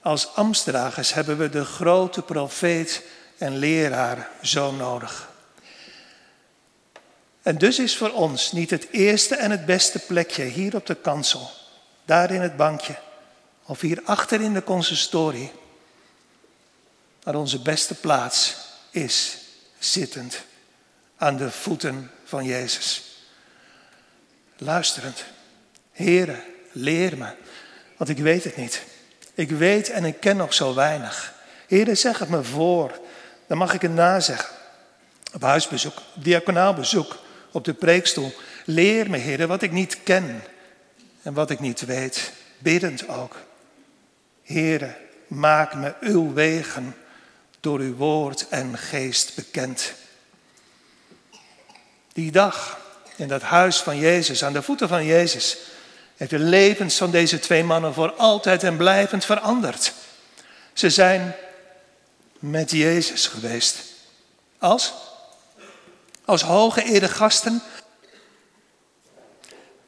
Als 0.00 0.34
Amstdragers 0.34 1.14
hebben 1.14 1.38
we 1.38 1.48
de 1.48 1.64
grote 1.64 2.22
profeet 2.22 3.02
en 3.38 3.56
leraar 3.56 4.28
zo 4.42 4.72
nodig. 4.72 5.28
En 7.42 7.58
dus 7.58 7.78
is 7.78 7.96
voor 7.96 8.12
ons 8.12 8.52
niet 8.52 8.70
het 8.70 8.88
eerste 8.90 9.34
en 9.34 9.50
het 9.50 9.66
beste 9.66 9.98
plekje 9.98 10.42
hier 10.42 10.74
op 10.74 10.86
de 10.86 10.94
kansel, 10.94 11.50
daar 12.04 12.30
in 12.30 12.40
het 12.40 12.56
bankje, 12.56 12.96
of 13.64 13.80
hier 13.80 14.00
achter 14.04 14.40
in 14.40 14.52
de 14.52 14.64
consistorie. 14.64 15.52
Maar 17.26 17.34
onze 17.34 17.62
beste 17.62 17.94
plaats 17.94 18.56
is 18.90 19.38
zittend 19.78 20.42
aan 21.16 21.36
de 21.36 21.50
voeten 21.50 22.10
van 22.24 22.44
Jezus. 22.44 23.02
Luisterend. 24.56 25.24
Heere, 25.92 26.42
leer 26.72 27.18
me, 27.18 27.34
want 27.96 28.10
ik 28.10 28.18
weet 28.18 28.44
het 28.44 28.56
niet. 28.56 28.82
Ik 29.34 29.50
weet 29.50 29.90
en 29.90 30.04
ik 30.04 30.20
ken 30.20 30.36
nog 30.36 30.54
zo 30.54 30.74
weinig. 30.74 31.34
Heere, 31.68 31.94
zeg 31.94 32.18
het 32.18 32.28
me 32.28 32.42
voor, 32.42 33.00
dan 33.46 33.58
mag 33.58 33.74
ik 33.74 33.82
het 33.82 33.94
nazeggen. 33.94 34.54
Op 35.34 35.42
huisbezoek, 35.42 36.02
diaconaal 36.14 36.74
bezoek, 36.74 37.18
op 37.52 37.64
de 37.64 37.74
preekstoel. 37.74 38.32
Leer 38.64 39.10
me, 39.10 39.16
Heer, 39.16 39.46
wat 39.46 39.62
ik 39.62 39.72
niet 39.72 40.02
ken 40.02 40.42
en 41.22 41.34
wat 41.34 41.50
ik 41.50 41.60
niet 41.60 41.80
weet. 41.80 42.32
Biddend 42.58 43.08
ook. 43.08 43.36
Heere, 44.42 44.96
maak 45.26 45.74
me 45.74 45.94
uw 46.00 46.32
wegen 46.32 46.94
door 47.66 47.78
uw 47.78 47.96
woord 47.96 48.48
en 48.48 48.78
geest 48.78 49.34
bekend. 49.34 49.92
Die 52.12 52.30
dag 52.30 52.78
in 53.16 53.28
dat 53.28 53.42
huis 53.42 53.78
van 53.78 53.98
Jezus, 53.98 54.44
aan 54.44 54.52
de 54.52 54.62
voeten 54.62 54.88
van 54.88 55.04
Jezus, 55.04 55.56
heeft 56.16 56.30
de 56.30 56.38
levens 56.38 56.96
van 56.96 57.10
deze 57.10 57.38
twee 57.38 57.64
mannen 57.64 57.94
voor 57.94 58.12
altijd 58.12 58.62
en 58.62 58.76
blijvend 58.76 59.24
veranderd. 59.24 59.92
Ze 60.72 60.90
zijn 60.90 61.34
met 62.38 62.70
Jezus 62.70 63.26
geweest. 63.26 63.78
Als 64.58 64.92
als 66.24 66.42
hoge 66.42 67.08
gasten? 67.08 67.62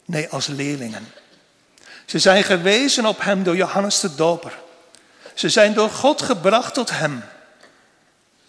Nee, 0.04 0.28
als 0.28 0.46
leerlingen. 0.46 1.12
Ze 2.06 2.18
zijn 2.18 2.44
gewezen 2.44 3.06
op 3.06 3.22
hem 3.22 3.42
door 3.42 3.56
Johannes 3.56 4.00
de 4.00 4.14
Doper. 4.14 4.58
Ze 5.34 5.48
zijn 5.48 5.74
door 5.74 5.90
God 5.90 6.22
gebracht 6.22 6.74
tot 6.74 6.90
hem. 6.90 7.24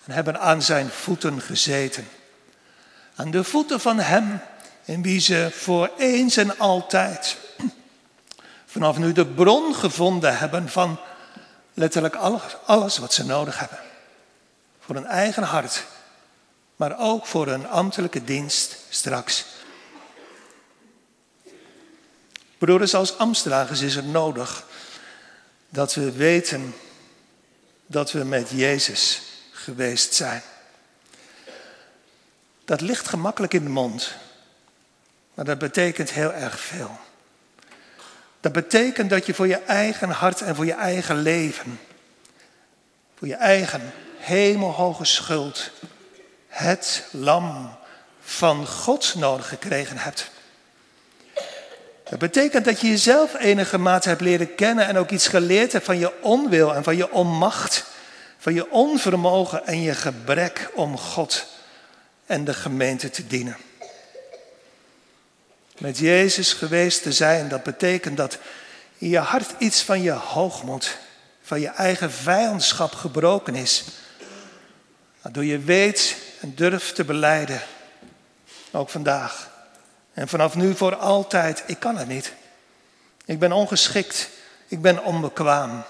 En 0.10 0.16
hebben 0.16 0.40
aan 0.40 0.62
zijn 0.62 0.90
voeten 0.90 1.42
gezeten. 1.42 2.08
Aan 3.16 3.32
de 3.32 3.44
voeten 3.44 3.80
van 3.80 4.00
hem 4.00 4.42
in 4.86 5.02
wie 5.02 5.20
ze 5.20 5.50
voor 5.54 5.92
eens 5.98 6.38
en 6.38 6.58
altijd 6.58 7.38
vanaf 8.74 8.98
nu 8.98 9.12
de 9.12 9.26
bron 9.26 9.76
gevonden 9.76 10.38
hebben 10.38 10.70
van 10.70 11.00
letterlijk 11.74 12.16
alles, 12.16 12.42
alles 12.66 12.98
wat 12.98 13.14
ze 13.14 13.26
nodig 13.26 13.60
hebben. 13.60 13.80
Voor 14.80 14.96
een 14.96 15.06
eigen 15.06 15.44
hart 15.44 15.86
maar 16.76 17.00
ook 17.00 17.26
voor 17.26 17.48
een 17.48 17.68
ambtelijke 17.68 18.24
dienst 18.24 18.78
straks. 18.90 19.46
Broeders, 22.58 22.94
als 22.94 23.18
ambtsdragers 23.18 23.82
is 23.82 23.96
het 23.96 24.08
nodig 24.08 24.66
Dat 25.70 25.94
we 25.94 26.12
weten 26.12 26.76
dat 27.86 28.12
we 28.12 28.24
met 28.24 28.50
Jezus 28.50 29.28
geweest 29.64 30.14
zijn. 30.14 30.42
Dat 32.66 32.82
ligt 32.82 33.08
gemakkelijk 33.08 33.54
in 33.54 33.64
de 33.64 33.70
mond, 33.70 34.16
maar 35.34 35.46
dat 35.46 35.58
betekent 35.58 36.12
heel 36.12 36.34
erg 36.34 36.60
veel. 36.60 36.98
Dat 38.40 38.52
betekent 38.52 39.10
dat 39.10 39.26
je 39.26 39.34
voor 39.34 39.48
je 39.48 39.58
eigen 39.58 40.10
hart 40.10 40.42
en 40.42 40.56
voor 40.56 40.66
je 40.66 40.74
eigen 40.74 41.22
leven, 41.22 41.80
voor 43.18 43.28
je 43.28 43.36
eigen 43.36 43.94
hemelhoge 44.18 45.06
schuld, 45.06 45.72
het 46.48 47.04
lam 47.12 47.78
van 48.22 48.68
God 48.68 49.16
nodig 49.16 49.48
gekregen 49.48 49.98
hebt. 49.98 50.32
Dat 52.10 52.20
betekent 52.20 52.66
dat 52.66 52.82
je 52.82 52.90
jezelf 52.90 53.34
enige 53.40 53.78
mate 53.78 54.10
hebt 54.10 54.22
leren 54.22 54.56
kennen 54.56 54.86
en 54.86 54.98
ook 54.98 55.10
iets 55.10 55.28
geleerd 55.28 55.72
hebt 55.72 55.86
van 55.86 56.00
je 56.00 56.22
onwil 56.22 56.76
en 56.76 56.84
van 56.84 56.98
je 56.98 57.12
onmacht, 57.12 57.86
van 58.40 58.54
je 58.54 58.72
onvermogen 58.72 59.68
en 59.68 59.82
je 59.82 59.96
gebrek 59.96 60.72
om 60.76 60.98
God 60.98 61.46
en 62.26 62.44
de 62.44 62.54
gemeente 62.54 63.10
te 63.10 63.28
dienen. 63.28 63.58
Met 65.78 65.98
Jezus 65.98 66.54
geweest 66.54 67.04
te 67.04 67.12
zijn, 67.12 67.48
dat 67.48 67.64
betekent 67.64 68.18
dat 68.18 68.38
in 68.98 69.10
je 69.10 69.18
hart 69.18 69.54
iets 69.58 69.82
van 69.82 70.02
je 70.02 70.12
hoogmoed, 70.12 70.98
van 71.42 71.60
je 71.60 71.68
eigen 71.68 72.12
vijandschap 72.12 72.94
gebroken 72.94 73.56
is. 73.56 73.84
Waardoor 75.22 75.46
je 75.46 75.60
weet 75.60 76.16
en 76.42 76.56
durft 76.56 76.96
te 76.96 77.04
beleiden, 77.04 77.62
ook 78.72 78.90
vandaag. 78.90 79.50
En 80.14 80.28
vanaf 80.28 80.56
nu 80.56 80.76
voor 80.76 80.96
altijd, 80.96 81.64
ik 81.66 81.80
kan 81.80 81.98
het 81.98 82.08
niet. 82.08 82.34
Ik 83.26 83.40
ben 83.40 83.52
ongeschikt, 83.52 84.30
ik 84.68 84.82
ben 84.82 85.04
onbekwaam. 85.04 85.84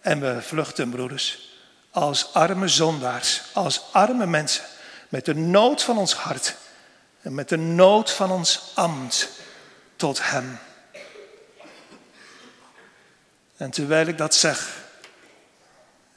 En 0.00 0.20
we 0.20 0.42
vluchten, 0.42 0.90
broeders, 0.90 1.48
als 1.90 2.34
arme 2.34 2.68
zondaars, 2.68 3.42
als 3.52 3.82
arme 3.92 4.26
mensen, 4.26 4.64
met 5.08 5.24
de 5.24 5.34
nood 5.34 5.82
van 5.82 5.98
ons 5.98 6.14
hart 6.14 6.54
en 7.22 7.34
met 7.34 7.48
de 7.48 7.56
nood 7.56 8.10
van 8.10 8.30
ons 8.30 8.72
ambt 8.74 9.28
tot 9.96 10.30
Hem. 10.30 10.58
En 13.56 13.70
terwijl 13.70 14.06
ik 14.06 14.18
dat 14.18 14.34
zeg, 14.34 14.76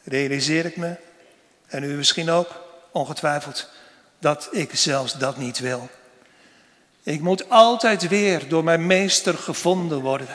realiseer 0.03 0.65
ik 0.65 0.77
me, 0.77 0.95
en 1.67 1.83
u 1.83 1.95
misschien 1.95 2.29
ook, 2.29 2.61
ongetwijfeld, 2.91 3.69
dat 4.19 4.47
ik 4.51 4.75
zelfs 4.75 5.17
dat 5.17 5.37
niet 5.37 5.59
wil. 5.59 5.89
Ik 7.03 7.21
moet 7.21 7.49
altijd 7.49 8.07
weer 8.07 8.49
door 8.49 8.63
mijn 8.63 8.87
meester 8.87 9.33
gevonden 9.33 10.01
worden. 10.01 10.27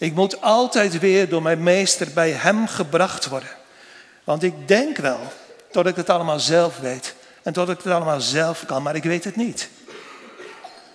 Ik 0.00 0.14
moet 0.14 0.40
altijd 0.40 0.98
weer 0.98 1.28
door 1.28 1.42
mijn 1.42 1.62
meester 1.62 2.08
bij 2.14 2.30
hem 2.30 2.66
gebracht 2.66 3.26
worden. 3.26 3.48
Want 4.24 4.42
ik 4.42 4.68
denk 4.68 4.96
wel 4.96 5.20
dat 5.70 5.86
ik 5.86 5.96
het 5.96 6.10
allemaal 6.10 6.40
zelf 6.40 6.78
weet 6.78 7.14
en 7.42 7.52
dat 7.52 7.68
ik 7.68 7.76
het 7.82 7.92
allemaal 7.92 8.20
zelf 8.20 8.66
kan, 8.66 8.82
maar 8.82 8.94
ik 8.94 9.02
weet 9.02 9.24
het 9.24 9.36
niet. 9.36 9.68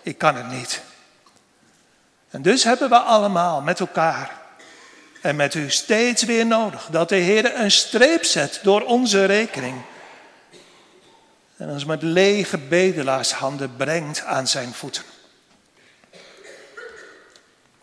Ik 0.02 0.18
kan 0.18 0.36
het 0.36 0.52
niet. 0.52 0.82
En 2.30 2.42
dus 2.42 2.64
hebben 2.64 2.90
we 2.90 2.98
allemaal 2.98 3.62
met 3.62 3.80
elkaar 3.80 4.42
en 5.22 5.36
met 5.36 5.54
u 5.54 5.70
steeds 5.70 6.24
weer 6.24 6.46
nodig 6.46 6.88
dat 6.92 7.10
de 7.10 7.16
Heer 7.16 7.60
een 7.60 7.72
streep 7.72 8.24
zet 8.24 8.60
door 8.64 8.82
onze 8.82 9.26
rekening. 9.26 9.82
En 11.58 11.70
ons 11.70 11.86
met 11.86 12.02
lege 12.02 12.58
bedelaarshanden 12.58 13.76
brengt 13.76 14.24
aan 14.24 14.48
zijn 14.48 14.74
voeten. 14.74 15.04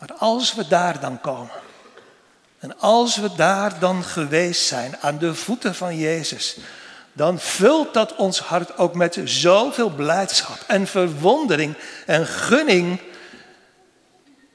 Maar 0.07 0.17
als 0.17 0.53
we 0.53 0.67
daar 0.67 0.99
dan 0.99 1.21
komen, 1.21 1.51
en 2.59 2.79
als 2.79 3.15
we 3.15 3.29
daar 3.35 3.79
dan 3.79 4.03
geweest 4.03 4.65
zijn 4.65 4.97
aan 5.01 5.17
de 5.17 5.35
voeten 5.35 5.75
van 5.75 5.97
Jezus, 5.97 6.57
dan 7.13 7.39
vult 7.39 7.93
dat 7.93 8.15
ons 8.15 8.39
hart 8.39 8.77
ook 8.77 8.95
met 8.95 9.21
zoveel 9.23 9.89
blijdschap 9.89 10.57
en 10.67 10.87
verwondering 10.87 11.75
en 12.05 12.25
gunning. 12.25 13.01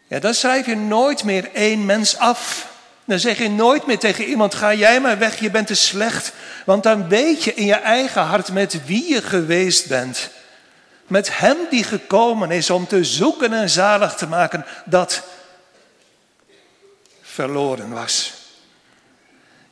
Ja, 0.08 0.18
dan 0.18 0.34
schrijf 0.34 0.66
je 0.66 0.76
nooit 0.76 1.24
meer 1.24 1.52
één 1.52 1.87
mens 1.87 2.18
af. 2.18 2.68
Dan 3.04 3.18
zeg 3.18 3.38
je 3.38 3.50
nooit 3.50 3.87
meer 3.87 3.98
tegen 3.98 4.24
iemand: 4.24 4.54
ga 4.54 4.74
jij 4.74 5.00
maar 5.00 5.18
weg, 5.18 5.40
je 5.40 5.50
bent 5.50 5.66
te 5.66 5.74
slecht. 5.74 6.32
Want 6.64 6.82
dan 6.82 7.08
weet 7.08 7.44
je 7.44 7.54
in 7.54 7.66
je 7.66 7.74
eigen 7.74 8.22
hart 8.22 8.52
met 8.52 8.87
wie 8.87 9.08
je 9.08 9.22
geweest 9.22 9.88
bent. 9.88 10.30
Met 11.06 11.38
hem 11.38 11.56
die 11.70 11.84
gekomen 11.84 12.50
is 12.50 12.70
om 12.70 12.87
te 12.87 13.04
zoeken 13.04 13.52
en 13.52 13.70
zalig 13.70 14.14
te 14.14 14.26
maken 14.26 14.64
dat 14.84 15.22
verloren 17.38 17.90
was. 17.90 18.33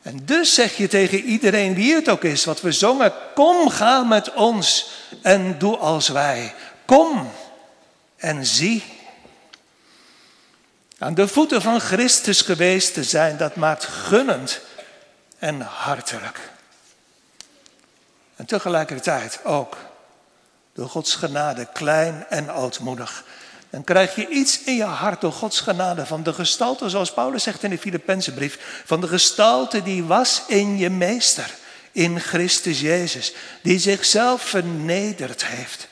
En 0.01 0.25
dus 0.25 0.53
zeg 0.53 0.77
je 0.77 0.87
tegen 0.87 1.23
iedereen 1.23 1.73
wie 1.75 1.95
het 1.95 2.09
ook 2.09 2.23
is, 2.23 2.45
wat 2.45 2.61
we 2.61 2.71
zongen, 2.71 3.13
kom 3.35 3.69
ga 3.69 4.03
met 4.03 4.33
ons 4.33 4.89
en 5.21 5.57
doe 5.57 5.77
als 5.77 6.07
wij. 6.07 6.53
Kom 6.85 7.31
en 8.15 8.45
zie. 8.45 8.83
Aan 10.97 11.13
de 11.13 11.27
voeten 11.27 11.61
van 11.61 11.79
Christus 11.79 12.41
geweest 12.41 12.93
te 12.93 13.03
zijn, 13.03 13.37
dat 13.37 13.55
maakt 13.55 13.85
gunnend 13.85 14.61
en 15.39 15.61
hartelijk. 15.61 16.39
En 18.35 18.45
tegelijkertijd 18.45 19.39
ook 19.43 19.77
door 20.73 20.89
Gods 20.89 21.15
genade 21.15 21.67
klein 21.73 22.25
en 22.29 22.51
ootmoedig. 22.51 23.23
Dan 23.69 23.83
krijg 23.83 24.15
je 24.15 24.27
iets 24.27 24.63
in 24.63 24.75
je 24.75 24.83
hart 24.83 25.21
door 25.21 25.31
Gods 25.31 25.59
genade 25.59 26.05
van 26.05 26.23
de 26.23 26.33
gestalte, 26.33 26.89
zoals 26.89 27.13
Paulus 27.13 27.43
zegt 27.43 27.63
in 27.63 27.69
de 27.69 27.77
Filippenzenbrief, 27.77 28.81
van 28.85 29.01
de 29.01 29.07
gestalte 29.07 29.83
die 29.83 30.03
was 30.03 30.43
in 30.47 30.77
je 30.77 30.89
meester, 30.89 31.55
in 31.91 32.19
Christus 32.19 32.79
Jezus, 32.79 33.33
die 33.61 33.79
zichzelf 33.79 34.41
vernederd 34.41 35.45
heeft. 35.45 35.87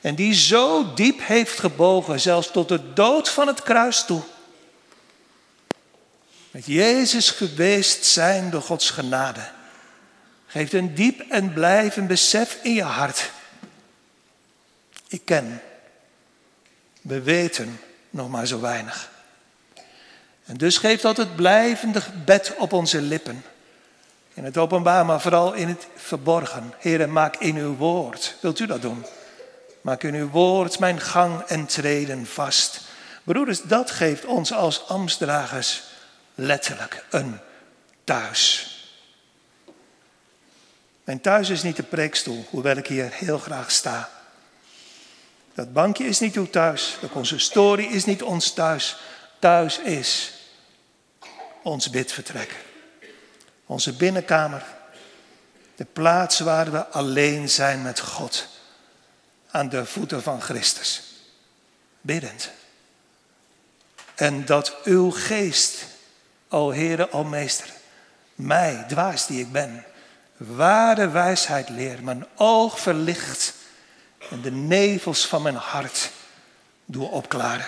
En 0.00 0.14
die 0.14 0.34
zo 0.34 0.94
diep 0.94 1.20
heeft 1.22 1.58
gebogen, 1.58 2.20
zelfs 2.20 2.50
tot 2.50 2.68
de 2.68 2.92
dood 2.92 3.28
van 3.28 3.46
het 3.46 3.62
kruis 3.62 4.04
toe. 4.04 4.22
Met 6.50 6.66
Jezus 6.66 7.30
geweest 7.30 8.04
zijn 8.04 8.50
door 8.50 8.62
Gods 8.62 8.90
genade. 8.90 9.50
Geeft 10.46 10.72
een 10.72 10.94
diep 10.94 11.20
en 11.30 11.52
blijvend 11.52 12.08
besef 12.08 12.58
in 12.62 12.74
je 12.74 12.82
hart. 12.82 13.30
Ik 15.08 15.20
ken 15.24 15.62
we 17.04 17.22
weten 17.22 17.80
nog 18.10 18.28
maar 18.28 18.46
zo 18.46 18.60
weinig. 18.60 19.10
En 20.44 20.56
dus 20.56 20.78
geeft 20.78 21.02
dat 21.02 21.16
het 21.16 21.36
blijvende 21.36 22.00
gebed 22.00 22.54
op 22.58 22.72
onze 22.72 23.00
lippen. 23.00 23.44
In 24.34 24.44
het 24.44 24.56
openbaar, 24.56 25.06
maar 25.06 25.20
vooral 25.20 25.52
in 25.52 25.68
het 25.68 25.86
verborgen. 25.96 26.74
Heer, 26.78 27.08
maak 27.08 27.36
in 27.36 27.56
uw 27.56 27.76
woord. 27.76 28.36
Wilt 28.40 28.58
u 28.58 28.66
dat 28.66 28.82
doen? 28.82 29.04
Maak 29.80 30.02
in 30.02 30.14
uw 30.14 30.28
woord 30.28 30.78
mijn 30.78 31.00
gang 31.00 31.40
en 31.40 31.66
treden 31.66 32.26
vast. 32.26 32.80
Broeders, 33.22 33.62
dat 33.62 33.90
geeft 33.90 34.24
ons 34.24 34.52
als 34.52 34.88
ambtsdragers 34.88 35.82
letterlijk 36.34 37.04
een 37.10 37.38
thuis. 38.04 38.68
Mijn 41.04 41.20
thuis 41.20 41.48
is 41.48 41.62
niet 41.62 41.76
de 41.76 41.82
preekstoel, 41.82 42.46
hoewel 42.50 42.76
ik 42.76 42.86
hier 42.86 43.08
heel 43.12 43.38
graag 43.38 43.70
sta. 43.70 44.13
Dat 45.54 45.72
bankje 45.72 46.04
is 46.04 46.20
niet 46.20 46.36
uw 46.36 46.50
thuis. 46.50 46.96
De 47.00 47.08
consistorie 47.08 47.88
is 47.88 48.04
niet 48.04 48.22
ons 48.22 48.52
thuis. 48.52 48.96
Thuis 49.38 49.78
is 49.78 50.32
ons 51.62 51.90
bidvertrek. 51.90 52.56
Onze 53.66 53.92
binnenkamer. 53.92 54.64
De 55.76 55.84
plaats 55.84 56.38
waar 56.38 56.70
we 56.70 56.86
alleen 56.86 57.48
zijn 57.48 57.82
met 57.82 58.00
God. 58.00 58.46
Aan 59.50 59.68
de 59.68 59.86
voeten 59.86 60.22
van 60.22 60.40
Christus. 60.40 61.02
Biddend. 62.00 62.50
En 64.14 64.44
dat 64.44 64.76
uw 64.84 65.10
geest, 65.10 65.84
o 66.48 66.72
Heere, 66.72 67.12
o 67.12 67.24
Meester, 67.24 67.70
mij, 68.34 68.84
dwaas 68.88 69.26
die 69.26 69.40
ik 69.40 69.52
ben, 69.52 69.84
ware 70.36 71.08
wijsheid 71.08 71.68
leert, 71.68 72.02
mijn 72.02 72.26
oog 72.34 72.80
verlicht 72.80 73.54
de 74.42 74.50
nevels 74.50 75.26
van 75.26 75.42
mijn 75.42 75.54
hart 75.54 76.10
doe 76.84 77.08
opklaren. 77.08 77.66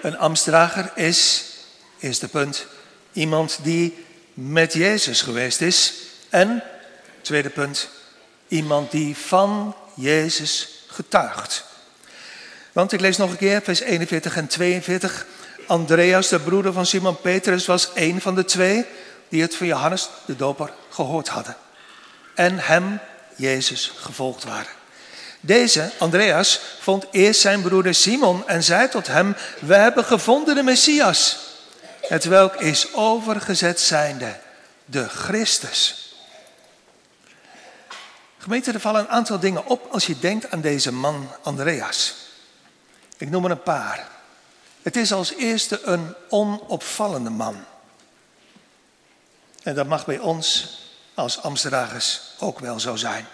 Een 0.00 0.18
ambtsdrager 0.18 0.92
is, 0.94 1.44
eerste 1.98 2.28
punt, 2.28 2.66
iemand 3.12 3.58
die 3.62 4.04
met 4.34 4.72
Jezus 4.72 5.22
geweest 5.22 5.60
is. 5.60 5.94
En, 6.28 6.62
tweede 7.20 7.50
punt, 7.50 7.88
iemand 8.48 8.90
die 8.90 9.16
van 9.16 9.76
Jezus 9.94 10.84
getuigt. 10.86 11.64
Want 12.72 12.92
ik 12.92 13.00
lees 13.00 13.16
nog 13.16 13.30
een 13.30 13.36
keer, 13.36 13.62
vers 13.62 13.80
41 13.80 14.36
en 14.36 14.46
42. 14.46 15.26
Andreas, 15.66 16.28
de 16.28 16.40
broeder 16.40 16.72
van 16.72 16.86
Simon 16.86 17.20
Petrus, 17.20 17.66
was 17.66 17.90
een 17.94 18.20
van 18.20 18.34
de 18.34 18.44
twee 18.44 18.86
die 19.28 19.42
het 19.42 19.56
van 19.56 19.66
Johannes 19.66 20.08
de 20.26 20.36
Doper 20.36 20.72
gehoord 20.90 21.28
hadden. 21.28 21.56
En 22.34 22.58
hem 22.58 23.00
Jezus 23.36 23.92
gevolgd 23.96 24.44
waren. 24.44 24.72
Deze, 25.40 25.90
Andreas, 25.98 26.60
vond 26.80 27.06
eerst 27.10 27.40
zijn 27.40 27.62
broeder 27.62 27.94
Simon 27.94 28.48
en 28.48 28.62
zei 28.62 28.88
tot 28.88 29.06
hem, 29.06 29.36
we 29.60 29.74
hebben 29.74 30.04
gevonden 30.04 30.54
de 30.54 30.62
Messias, 30.62 31.38
het 32.00 32.24
welk 32.24 32.54
is 32.54 32.94
overgezet 32.94 33.80
zijnde 33.80 34.36
de 34.84 35.08
Christus. 35.08 36.14
Gemeente, 38.38 38.72
er 38.72 38.80
vallen 38.80 39.00
een 39.00 39.08
aantal 39.08 39.38
dingen 39.38 39.66
op 39.66 39.88
als 39.90 40.06
je 40.06 40.18
denkt 40.18 40.50
aan 40.50 40.60
deze 40.60 40.92
man 40.92 41.30
Andreas. 41.42 42.14
Ik 43.16 43.30
noem 43.30 43.44
er 43.44 43.50
een 43.50 43.62
paar. 43.62 44.08
Het 44.82 44.96
is 44.96 45.12
als 45.12 45.34
eerste 45.34 45.80
een 45.82 46.14
onopvallende 46.28 47.30
man. 47.30 47.64
En 49.62 49.74
dat 49.74 49.86
mag 49.86 50.06
bij 50.06 50.18
ons 50.18 50.78
als 51.14 51.42
Amsterdagers 51.42 52.20
ook 52.38 52.58
wel 52.58 52.80
zo 52.80 52.96
zijn. 52.96 53.26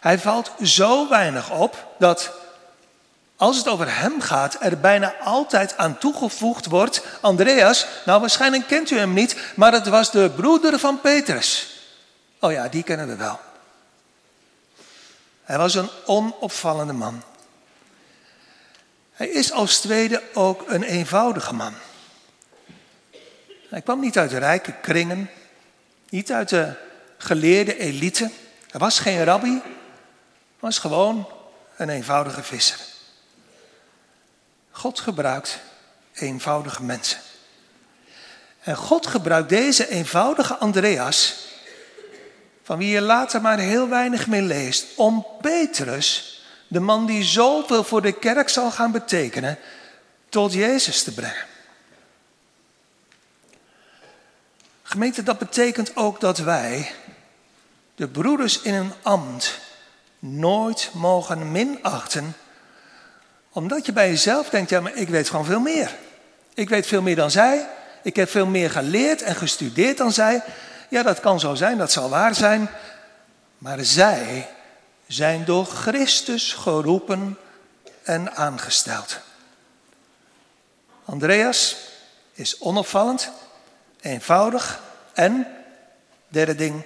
Hij 0.00 0.18
valt 0.18 0.50
zo 0.62 1.08
weinig 1.08 1.50
op 1.50 1.94
dat 1.98 2.32
als 3.40 3.56
het 3.56 3.68
over 3.68 3.96
hem 3.96 4.20
gaat, 4.20 4.56
er 4.60 4.80
bijna 4.80 5.14
altijd 5.16 5.76
aan 5.76 5.98
toegevoegd 5.98 6.66
wordt: 6.66 7.02
Andreas, 7.20 7.86
nou 8.04 8.20
waarschijnlijk 8.20 8.66
kent 8.66 8.90
u 8.90 8.98
hem 8.98 9.12
niet, 9.12 9.36
maar 9.56 9.72
het 9.72 9.86
was 9.86 10.10
de 10.10 10.30
broeder 10.36 10.78
van 10.78 11.00
Petrus. 11.00 11.74
Oh 12.40 12.52
ja, 12.52 12.68
die 12.68 12.82
kennen 12.82 13.06
we 13.06 13.16
wel. 13.16 13.40
Hij 15.42 15.58
was 15.58 15.74
een 15.74 15.88
onopvallende 16.06 16.92
man. 16.92 17.22
Hij 19.12 19.28
is 19.28 19.52
als 19.52 19.78
tweede 19.78 20.22
ook 20.34 20.64
een 20.66 20.82
eenvoudige 20.82 21.54
man. 21.54 21.74
Hij 23.68 23.80
kwam 23.80 24.00
niet 24.00 24.18
uit 24.18 24.32
rijke 24.32 24.72
kringen, 24.72 25.30
niet 26.10 26.32
uit 26.32 26.48
de 26.48 26.72
geleerde 27.18 27.78
elite. 27.78 28.30
Hij 28.70 28.80
was 28.80 28.98
geen 28.98 29.24
rabbi, 29.24 29.62
was 30.58 30.78
gewoon 30.78 31.28
een 31.76 31.88
eenvoudige 31.88 32.42
visser. 32.42 32.78
God 34.70 35.00
gebruikt 35.00 35.58
eenvoudige 36.12 36.82
mensen. 36.82 37.18
En 38.60 38.76
God 38.76 39.06
gebruikt 39.06 39.48
deze 39.48 39.88
eenvoudige 39.88 40.56
Andreas, 40.56 41.34
van 42.62 42.78
wie 42.78 42.88
je 42.88 43.00
later 43.00 43.40
maar 43.40 43.58
heel 43.58 43.88
weinig 43.88 44.26
meer 44.26 44.42
leest, 44.42 44.86
om 44.96 45.26
Petrus, 45.40 46.42
de 46.68 46.80
man 46.80 47.06
die 47.06 47.24
zoveel 47.24 47.84
voor 47.84 48.02
de 48.02 48.12
kerk 48.12 48.48
zal 48.48 48.70
gaan 48.70 48.92
betekenen, 48.92 49.58
tot 50.28 50.52
Jezus 50.52 51.02
te 51.02 51.12
brengen. 51.12 51.48
Gemeente, 54.90 55.22
dat 55.22 55.38
betekent 55.38 55.96
ook 55.96 56.20
dat 56.20 56.38
wij, 56.38 56.92
de 57.94 58.08
broeders 58.08 58.60
in 58.60 58.74
een 58.74 58.92
ambt, 59.02 59.58
nooit 60.18 60.90
mogen 60.92 61.52
minachten 61.52 62.34
omdat 63.52 63.86
je 63.86 63.92
bij 63.92 64.08
jezelf 64.08 64.48
denkt, 64.48 64.70
ja, 64.70 64.80
maar 64.80 64.94
ik 64.94 65.08
weet 65.08 65.30
gewoon 65.30 65.44
veel 65.44 65.60
meer. 65.60 65.96
Ik 66.54 66.68
weet 66.68 66.86
veel 66.86 67.02
meer 67.02 67.16
dan 67.16 67.30
zij. 67.30 67.68
Ik 68.02 68.16
heb 68.16 68.30
veel 68.30 68.46
meer 68.46 68.70
geleerd 68.70 69.22
en 69.22 69.34
gestudeerd 69.34 69.98
dan 69.98 70.12
zij. 70.12 70.42
Ja, 70.88 71.02
dat 71.02 71.20
kan 71.20 71.40
zo 71.40 71.54
zijn, 71.54 71.78
dat 71.78 71.92
zal 71.92 72.08
waar 72.08 72.34
zijn. 72.34 72.70
Maar 73.58 73.84
zij 73.84 74.48
zijn 75.06 75.44
door 75.44 75.66
Christus 75.66 76.52
geroepen 76.52 77.38
en 78.02 78.36
aangesteld. 78.36 79.18
Andreas 81.04 81.76
is 82.32 82.60
onopvallend, 82.60 83.30
eenvoudig 84.00 84.82
en, 85.12 85.46
derde 86.28 86.54
ding, 86.54 86.84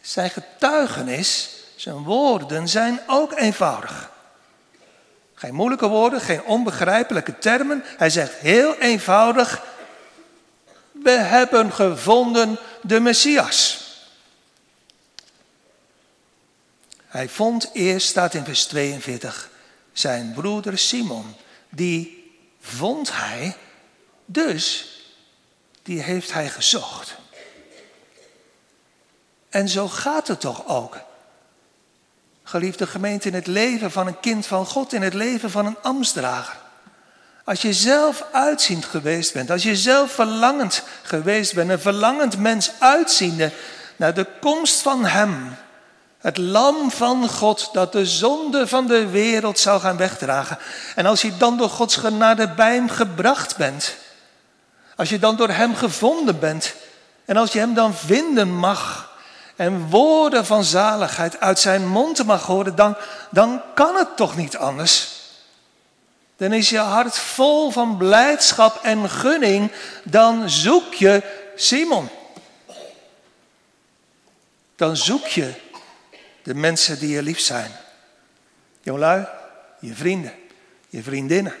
zijn 0.00 0.30
getuigenis, 0.30 1.50
zijn 1.76 2.02
woorden 2.02 2.68
zijn 2.68 3.00
ook 3.06 3.32
eenvoudig. 3.38 4.10
Geen 5.34 5.54
moeilijke 5.54 5.88
woorden, 5.88 6.20
geen 6.20 6.42
onbegrijpelijke 6.42 7.38
termen. 7.38 7.82
Hij 7.84 8.10
zegt 8.10 8.34
heel 8.34 8.76
eenvoudig, 8.78 9.62
we 10.92 11.10
hebben 11.10 11.72
gevonden 11.72 12.58
de 12.82 13.00
Messias. 13.00 13.88
Hij 17.06 17.28
vond 17.28 17.70
eerst, 17.72 18.08
staat 18.08 18.34
in 18.34 18.44
vers 18.44 18.64
42, 18.64 19.50
zijn 19.92 20.32
broeder 20.32 20.78
Simon. 20.78 21.34
Die 21.68 22.32
vond 22.60 23.10
hij, 23.12 23.56
dus 24.24 24.94
die 25.82 26.02
heeft 26.02 26.32
hij 26.32 26.48
gezocht. 26.48 27.16
En 29.48 29.68
zo 29.68 29.88
gaat 29.88 30.28
het 30.28 30.40
toch 30.40 30.66
ook 30.66 30.96
geliefde 32.50 32.86
gemeente, 32.86 33.28
in 33.28 33.34
het 33.34 33.46
leven 33.46 33.90
van 33.90 34.06
een 34.06 34.20
kind 34.20 34.46
van 34.46 34.66
God, 34.66 34.92
in 34.92 35.02
het 35.02 35.14
leven 35.14 35.50
van 35.50 35.66
een 35.66 35.76
ambtsdrager. 35.82 36.56
Als 37.44 37.62
je 37.62 37.72
zelf 37.72 38.24
uitziend 38.32 38.84
geweest 38.84 39.32
bent, 39.32 39.50
als 39.50 39.62
je 39.62 39.76
zelf 39.76 40.12
verlangend 40.12 40.82
geweest 41.02 41.54
bent, 41.54 41.70
een 41.70 41.80
verlangend 41.80 42.38
mens 42.38 42.70
uitziende 42.78 43.52
naar 43.96 44.14
de 44.14 44.26
komst 44.40 44.80
van 44.80 45.04
Hem, 45.04 45.56
het 46.18 46.36
lam 46.36 46.90
van 46.90 47.28
God 47.28 47.68
dat 47.72 47.92
de 47.92 48.06
zonde 48.06 48.66
van 48.66 48.86
de 48.86 49.06
wereld 49.06 49.58
zou 49.58 49.80
gaan 49.80 49.96
wegdragen. 49.96 50.58
En 50.94 51.06
als 51.06 51.22
je 51.22 51.36
dan 51.36 51.56
door 51.56 51.70
Gods 51.70 51.96
genade 51.96 52.48
bij 52.48 52.74
Hem 52.74 52.88
gebracht 52.88 53.56
bent, 53.56 53.96
als 55.00 55.08
je 55.08 55.18
dan 55.18 55.36
door 55.36 55.48
Hem 55.48 55.74
gevonden 55.74 56.38
bent 56.38 56.74
en 57.24 57.36
als 57.36 57.52
je 57.52 57.58
Hem 57.58 57.74
dan 57.74 57.94
vinden 57.94 58.56
mag, 58.56 59.08
en 59.56 59.88
woorden 59.88 60.46
van 60.46 60.64
zaligheid 60.64 61.40
uit 61.40 61.58
zijn 61.58 61.88
mond 61.88 62.24
mag 62.24 62.46
horen, 62.46 62.76
dan, 62.76 62.96
dan 63.30 63.62
kan 63.74 63.96
het 63.96 64.16
toch 64.16 64.36
niet 64.36 64.56
anders. 64.56 65.08
Dan 66.36 66.52
is 66.52 66.70
je 66.70 66.78
hart 66.78 67.18
vol 67.18 67.70
van 67.70 67.96
blijdschap 67.96 68.78
en 68.82 69.10
gunning, 69.10 69.72
dan 70.04 70.50
zoek 70.50 70.94
je 70.94 71.22
Simon. 71.56 72.08
Dan 74.76 74.96
zoek 74.96 75.26
je 75.26 75.52
de 76.42 76.54
mensen 76.54 76.98
die 76.98 77.10
je 77.10 77.22
lief 77.22 77.40
zijn. 77.40 77.70
Jonglui, 78.82 79.26
je 79.80 79.94
vrienden, 79.94 80.32
je 80.88 81.02
vriendinnen. 81.02 81.54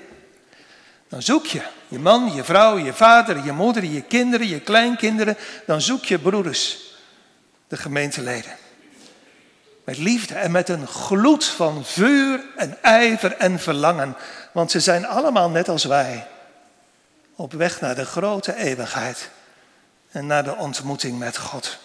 Dan 1.10 1.22
zoek 1.22 1.46
je 1.46 1.62
je 1.88 1.98
man, 1.98 2.32
je 2.34 2.44
vrouw, 2.44 2.78
je 2.78 2.92
vader, 2.92 3.44
je 3.44 3.52
moeder, 3.52 3.84
je 3.84 4.02
kinderen, 4.02 4.48
je 4.48 4.60
kleinkinderen. 4.60 5.36
Dan 5.66 5.80
zoek 5.80 6.04
je 6.04 6.18
broeders 6.18 6.78
de 7.68 7.76
gemeenteleden. 7.76 8.56
Met 9.84 9.98
liefde 9.98 10.34
en 10.34 10.50
met 10.50 10.68
een 10.68 10.86
gloed 10.86 11.44
van 11.44 11.84
vuur 11.84 12.40
en 12.56 12.82
ijver 12.82 13.36
en 13.36 13.58
verlangen. 13.58 14.16
Want 14.52 14.70
ze 14.70 14.80
zijn 14.80 15.06
allemaal 15.06 15.50
net 15.50 15.68
als 15.68 15.84
wij. 15.84 16.26
Op 17.34 17.52
weg 17.52 17.80
naar 17.80 17.94
de 17.94 18.04
grote 18.04 18.56
eeuwigheid. 18.56 19.30
En 20.10 20.26
naar 20.26 20.44
de 20.44 20.56
ontmoeting 20.56 21.18
met 21.18 21.36
God. 21.38 21.78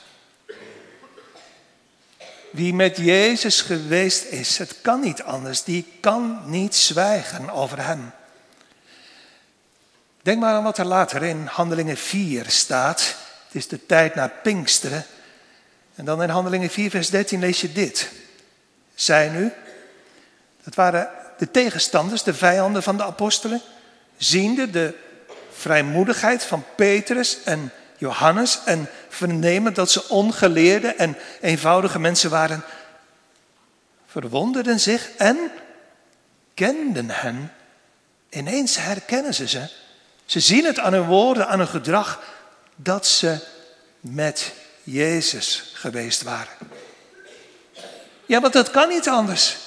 Wie 2.51 2.73
met 2.73 2.97
Jezus 2.97 3.61
geweest 3.61 4.23
is, 4.23 4.57
het 4.57 4.81
kan 4.81 4.99
niet 4.99 5.23
anders, 5.23 5.63
die 5.63 5.97
kan 5.99 6.41
niet 6.45 6.75
zwijgen 6.75 7.49
over 7.49 7.85
Hem. 7.85 8.11
Denk 10.25 10.39
maar 10.39 10.53
aan 10.53 10.63
wat 10.63 10.77
er 10.77 10.85
later 10.85 11.23
in 11.23 11.45
Handelingen 11.45 11.97
4 11.97 12.45
staat. 12.47 13.15
Het 13.45 13.55
is 13.55 13.67
de 13.67 13.85
tijd 13.85 14.15
na 14.15 14.27
Pinksteren. 14.27 15.05
En 15.95 16.05
dan 16.05 16.23
in 16.23 16.29
Handelingen 16.29 16.69
4, 16.69 16.89
vers 16.89 17.09
13 17.09 17.39
lees 17.39 17.61
je 17.61 17.71
dit. 17.71 18.11
Zij 18.95 19.29
nu, 19.29 19.51
dat 20.63 20.75
waren 20.75 21.09
de 21.37 21.51
tegenstanders, 21.51 22.23
de 22.23 22.33
vijanden 22.33 22.83
van 22.83 22.97
de 22.97 23.03
apostelen, 23.03 23.61
ziende 24.17 24.69
de 24.69 24.93
vrijmoedigheid 25.51 26.43
van 26.43 26.63
Petrus 26.75 27.43
en 27.43 27.71
Johannes 27.97 28.59
en 28.65 28.89
vernemen 29.09 29.73
dat 29.73 29.91
ze 29.91 30.09
ongeleerde 30.09 30.87
en 30.87 31.17
eenvoudige 31.41 31.99
mensen 31.99 32.29
waren, 32.29 32.63
verwonderden 34.07 34.79
zich 34.79 35.09
en 35.17 35.37
kenden 36.53 37.09
hen. 37.09 37.51
Ineens 38.29 38.77
herkennen 38.77 39.33
ze 39.33 39.47
ze. 39.47 39.83
Ze 40.25 40.39
zien 40.39 40.65
het 40.65 40.79
aan 40.79 40.93
hun 40.93 41.05
woorden, 41.05 41.47
aan 41.47 41.59
hun 41.59 41.67
gedrag, 41.67 42.19
dat 42.75 43.07
ze 43.07 43.37
met 43.99 44.53
Jezus 44.83 45.71
geweest 45.73 46.21
waren. 46.21 46.53
Ja, 48.25 48.41
want 48.41 48.53
dat 48.53 48.71
kan 48.71 48.89
niet 48.89 49.09
anders. 49.09 49.57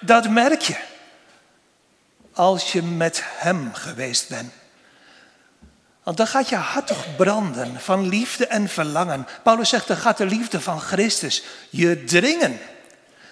Dat 0.00 0.28
merk 0.28 0.60
je. 0.60 0.76
Als 2.32 2.72
je 2.72 2.82
met 2.82 3.22
Hem 3.24 3.74
geweest 3.74 4.28
bent. 4.28 4.52
Want 6.02 6.16
dan 6.16 6.26
gaat 6.26 6.48
je 6.48 6.56
hart 6.56 6.86
toch 6.86 7.16
branden 7.16 7.80
van 7.80 8.08
liefde 8.08 8.46
en 8.46 8.68
verlangen. 8.68 9.26
Paulus 9.42 9.68
zegt, 9.68 9.86
dan 9.86 9.96
gaat 9.96 10.16
de 10.16 10.26
liefde 10.26 10.60
van 10.60 10.80
Christus 10.80 11.42
je 11.70 12.04
dringen. 12.04 12.58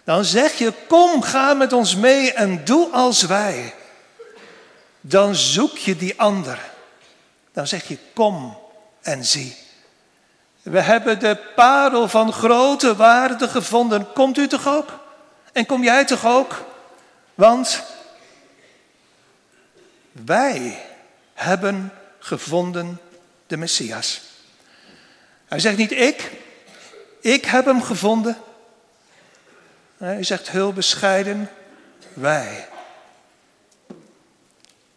Dan 0.05 0.25
zeg 0.25 0.53
je, 0.53 0.73
kom, 0.89 1.23
ga 1.23 1.55
met 1.55 1.73
ons 1.73 1.97
mee 1.97 2.33
en 2.33 2.65
doe 2.65 2.91
als 2.91 3.23
wij. 3.23 3.75
Dan 5.07 5.35
zoek 5.35 5.77
je 5.77 5.97
die 5.97 6.21
ander. 6.21 6.59
Dan 7.53 7.67
zeg 7.67 7.89
je, 7.89 7.99
kom 8.15 8.59
en 9.01 9.25
zie. 9.25 9.57
We 10.63 10.81
hebben 10.81 11.21
de 11.21 11.37
parel 11.55 12.09
van 12.09 12.33
grote 12.33 12.97
waarde 12.97 13.49
gevonden. 13.49 14.13
Komt 14.13 14.39
u 14.39 14.49
toch 14.49 14.69
ook? 14.69 15.01
En 15.53 15.67
kom 15.67 15.83
jij 15.83 16.05
toch 16.05 16.27
ook? 16.27 16.65
Want 17.35 17.83
wij 20.13 20.83
hebben 21.35 21.93
gevonden 22.19 23.01
de 23.47 23.57
Messias. 23.57 24.21
Hij 25.49 25.59
zegt 25.59 25.77
niet 25.77 25.93
ik, 25.93 26.31
ik 27.21 27.45
heb 27.45 27.65
hem 27.65 27.83
gevonden. 27.83 28.37
Hij 29.97 30.23
zegt 30.23 30.51
heel 30.51 30.73
bescheiden, 30.73 31.51
wij. 32.13 32.69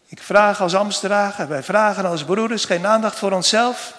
Ik 0.08 0.22
vraag 0.22 0.62
als 0.62 0.76
ambtsdrager, 0.76 1.48
wij 1.48 1.64
vragen 1.64 2.06
als 2.06 2.24
broeders 2.24 2.66
geen 2.66 2.88
aandacht 2.88 3.20
voor 3.20 3.32
onszelf, 3.32 3.94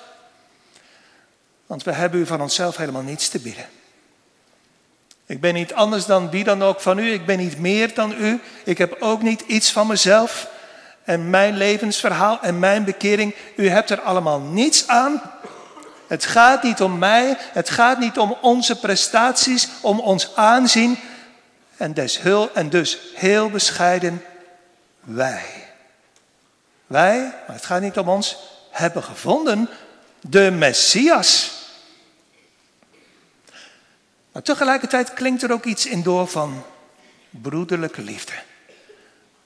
want 1.67 1.83
we 1.83 1.93
hebben 1.93 2.21
u 2.21 2.27
van 2.27 2.41
onszelf 2.41 2.77
helemaal 2.77 3.03
niets 3.03 3.29
te 3.29 3.39
bieden. 3.39 3.67
Ik 5.27 5.41
ben 5.41 5.55
niet 5.55 5.75
anders 5.75 6.07
dan 6.07 6.31
wie 6.31 6.45
dan 6.45 6.63
ook 6.63 6.81
van 6.81 6.99
u, 6.99 7.13
ik 7.13 7.27
ben 7.27 7.39
niet 7.39 7.59
meer 7.59 7.95
dan 7.95 8.13
u, 8.19 8.41
ik 8.65 8.79
heb 8.79 8.97
ook 9.01 9.23
niet 9.23 9.41
iets 9.41 9.73
van 9.73 9.87
mezelf 9.87 10.49
en 11.09 11.31
mijn 11.31 11.57
levensverhaal 11.57 12.39
en 12.41 12.59
mijn 12.59 12.85
bekering. 12.85 13.35
U 13.57 13.69
hebt 13.69 13.91
er 13.91 14.01
allemaal 14.01 14.41
niets 14.41 14.89
aan. 14.89 15.23
Het 16.07 16.25
gaat 16.25 16.63
niet 16.63 16.81
om 16.81 16.99
mij, 16.99 17.37
het 17.39 17.71
gaat 17.71 17.99
niet 17.99 18.19
om 18.19 18.37
onze 18.41 18.79
prestaties, 18.79 19.69
om 19.81 20.01
ons 20.01 20.37
aanzien. 20.37 20.99
En, 21.77 21.95
des 21.95 22.21
en 22.55 22.69
dus 22.69 22.99
heel 23.15 23.51
bescheiden 23.51 24.25
wij. 25.01 25.68
Wij, 26.89 27.21
maar 27.47 27.57
het 27.57 27.67
gaat 27.67 27.81
niet 27.81 27.99
om 27.99 28.09
ons, 28.09 28.37
hebben 28.71 29.03
gevonden 29.03 29.69
de 30.21 30.51
Messias. 30.51 31.53
Maar 34.33 34.43
tegelijkertijd 34.43 35.15
klinkt 35.15 35.43
er 35.43 35.53
ook 35.53 35.65
iets 35.65 35.87
in 35.87 36.03
door 36.03 36.29
van 36.29 36.65
broederlijke 37.31 38.03
liefde 38.03 38.33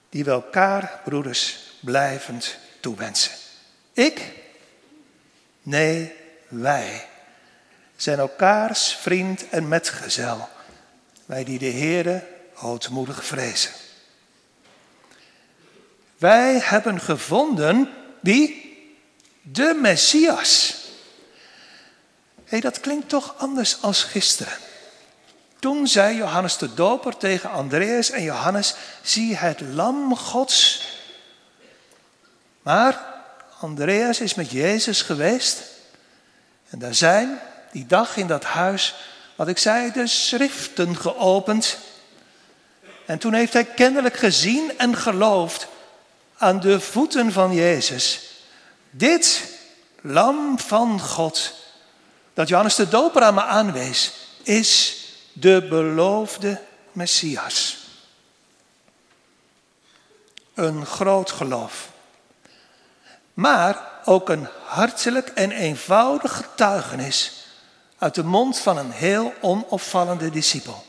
die 0.09 0.25
we 0.25 0.31
elkaar, 0.31 1.01
broeders, 1.05 1.59
blijvend 1.81 2.57
toewensen. 2.81 3.33
Ik? 3.93 4.33
Nee, 5.63 6.13
wij 6.49 7.07
zijn 7.97 8.19
elkaars 8.19 8.97
vriend 8.97 9.49
en 9.49 9.69
metgezel. 9.69 10.49
Wij 11.27 11.45
die 11.45 11.59
de 11.59 11.71
Heere 11.71 12.27
hoogmoedig 12.53 13.25
vrezen. 13.25 13.71
Wij 16.23 16.59
hebben 16.59 17.01
gevonden 17.01 17.91
wie? 18.21 18.71
De 19.41 19.79
Messias. 19.81 20.75
Hé, 22.37 22.43
hey, 22.45 22.61
dat 22.61 22.81
klinkt 22.81 23.09
toch 23.09 23.35
anders 23.39 23.83
als 23.83 24.05
gisteren. 24.05 24.53
Toen 25.59 25.87
zei 25.87 26.17
Johannes 26.17 26.59
de 26.59 26.75
Doper 26.75 27.17
tegen 27.17 27.51
Andreas 27.51 28.11
en 28.11 28.23
Johannes, 28.23 28.75
zie 29.03 29.37
het 29.37 29.61
lam 29.61 30.17
Gods. 30.17 30.89
Maar 32.63 33.05
Andreas 33.61 34.21
is 34.21 34.35
met 34.35 34.51
Jezus 34.51 35.03
geweest. 35.03 35.63
En 36.69 36.79
daar 36.79 36.95
zijn 36.95 37.39
die 37.73 37.87
dag 37.87 38.17
in 38.17 38.27
dat 38.27 38.45
huis, 38.45 38.95
wat 39.37 39.49
ik 39.49 39.59
zei, 39.59 39.93
de 39.93 40.07
schriften 40.07 40.97
geopend. 40.97 41.79
En 43.07 43.19
toen 43.19 43.33
heeft 43.33 43.53
hij 43.53 43.65
kennelijk 43.65 44.17
gezien 44.17 44.79
en 44.79 44.97
geloofd 44.97 45.71
aan 46.43 46.61
de 46.61 46.81
voeten 46.81 47.33
van 47.33 47.55
Jezus. 47.55 48.21
Dit 48.91 49.43
lam 50.01 50.59
van 50.59 51.01
God, 51.01 51.55
dat 52.35 52.49
Johannes 52.49 52.75
de 52.75 52.89
Doper 52.89 53.23
aan 53.23 53.35
me 53.35 53.43
aanwees, 53.43 54.13
is 54.43 55.05
de 55.33 55.67
beloofde 55.69 56.61
Messias. 56.93 57.79
Een 60.55 60.87
groot 60.87 61.31
geloof. 61.31 61.89
Maar 63.35 64.01
ook 64.05 64.29
een 64.29 64.49
hartelijk 64.65 65.29
en 65.29 65.51
eenvoudig 65.51 66.37
getuigenis 66.37 67.47
uit 67.99 68.15
de 68.15 68.25
mond 68.25 68.59
van 68.59 68.79
een 68.79 68.91
heel 68.91 69.35
onopvallende 69.41 70.31
discipel. 70.31 70.85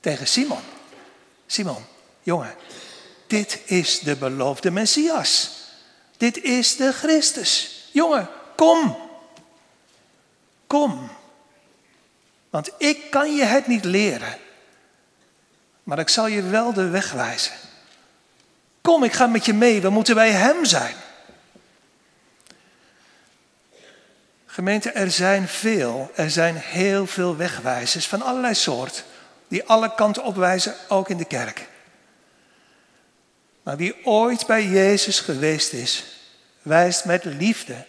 Tegen 0.00 0.26
Simon. 0.26 0.62
Simon, 1.46 1.84
jongen, 2.22 2.54
dit 3.26 3.60
is 3.64 3.98
de 3.98 4.16
beloofde 4.16 4.70
Messias. 4.70 5.50
Dit 6.16 6.42
is 6.42 6.76
de 6.76 6.92
Christus. 6.92 7.82
Jongen, 7.92 8.28
kom. 8.56 8.96
Kom. 10.66 11.10
Want 12.50 12.70
ik 12.78 13.10
kan 13.10 13.34
je 13.34 13.44
het 13.44 13.66
niet 13.66 13.84
leren. 13.84 14.38
Maar 15.82 15.98
ik 15.98 16.08
zal 16.08 16.26
je 16.26 16.42
wel 16.42 16.72
de 16.72 16.88
weg 16.88 17.12
wijzen. 17.12 17.54
Kom, 18.80 19.04
ik 19.04 19.12
ga 19.12 19.26
met 19.26 19.44
je 19.44 19.52
mee. 19.52 19.80
We 19.80 19.90
moeten 19.90 20.14
bij 20.14 20.30
Hem 20.30 20.64
zijn. 20.64 20.94
Gemeente, 24.46 24.90
er 24.90 25.10
zijn 25.10 25.48
veel, 25.48 26.10
er 26.14 26.30
zijn 26.30 26.56
heel 26.56 27.06
veel 27.06 27.36
wegwijzers 27.36 28.06
van 28.06 28.22
allerlei 28.22 28.54
soort, 28.54 29.04
die 29.48 29.64
alle 29.64 29.94
kanten 29.94 30.24
opwijzen, 30.24 30.74
ook 30.88 31.08
in 31.08 31.16
de 31.16 31.24
kerk. 31.24 31.68
Maar 33.64 33.76
wie 33.76 33.94
ooit 34.04 34.46
bij 34.46 34.66
Jezus 34.66 35.20
geweest 35.20 35.72
is, 35.72 36.04
wijst 36.62 37.04
met 37.04 37.24
liefde 37.24 37.84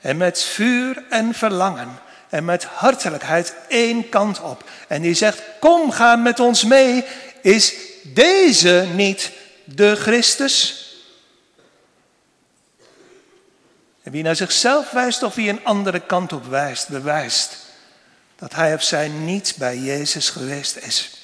en 0.00 0.16
met 0.16 0.42
vuur 0.42 1.04
en 1.10 1.34
verlangen 1.34 1.98
en 2.28 2.44
met 2.44 2.64
hartelijkheid 2.64 3.54
één 3.68 4.08
kant 4.08 4.40
op. 4.40 4.70
En 4.88 5.02
die 5.02 5.14
zegt, 5.14 5.42
kom, 5.60 5.90
ga 5.90 6.16
met 6.16 6.40
ons 6.40 6.64
mee. 6.64 7.04
Is 7.42 7.74
deze 8.02 8.86
niet 8.94 9.32
de 9.64 9.96
Christus? 9.96 10.84
En 14.02 14.12
wie 14.12 14.22
naar 14.22 14.36
zichzelf 14.36 14.90
wijst 14.90 15.22
of 15.22 15.34
wie 15.34 15.48
een 15.48 15.64
andere 15.64 16.00
kant 16.00 16.32
op 16.32 16.46
wijst, 16.46 16.88
bewijst 16.88 17.56
dat 18.36 18.54
hij 18.54 18.74
of 18.74 18.82
zij 18.82 19.08
niet 19.08 19.54
bij 19.58 19.78
Jezus 19.78 20.30
geweest 20.30 20.76
is. 20.76 21.19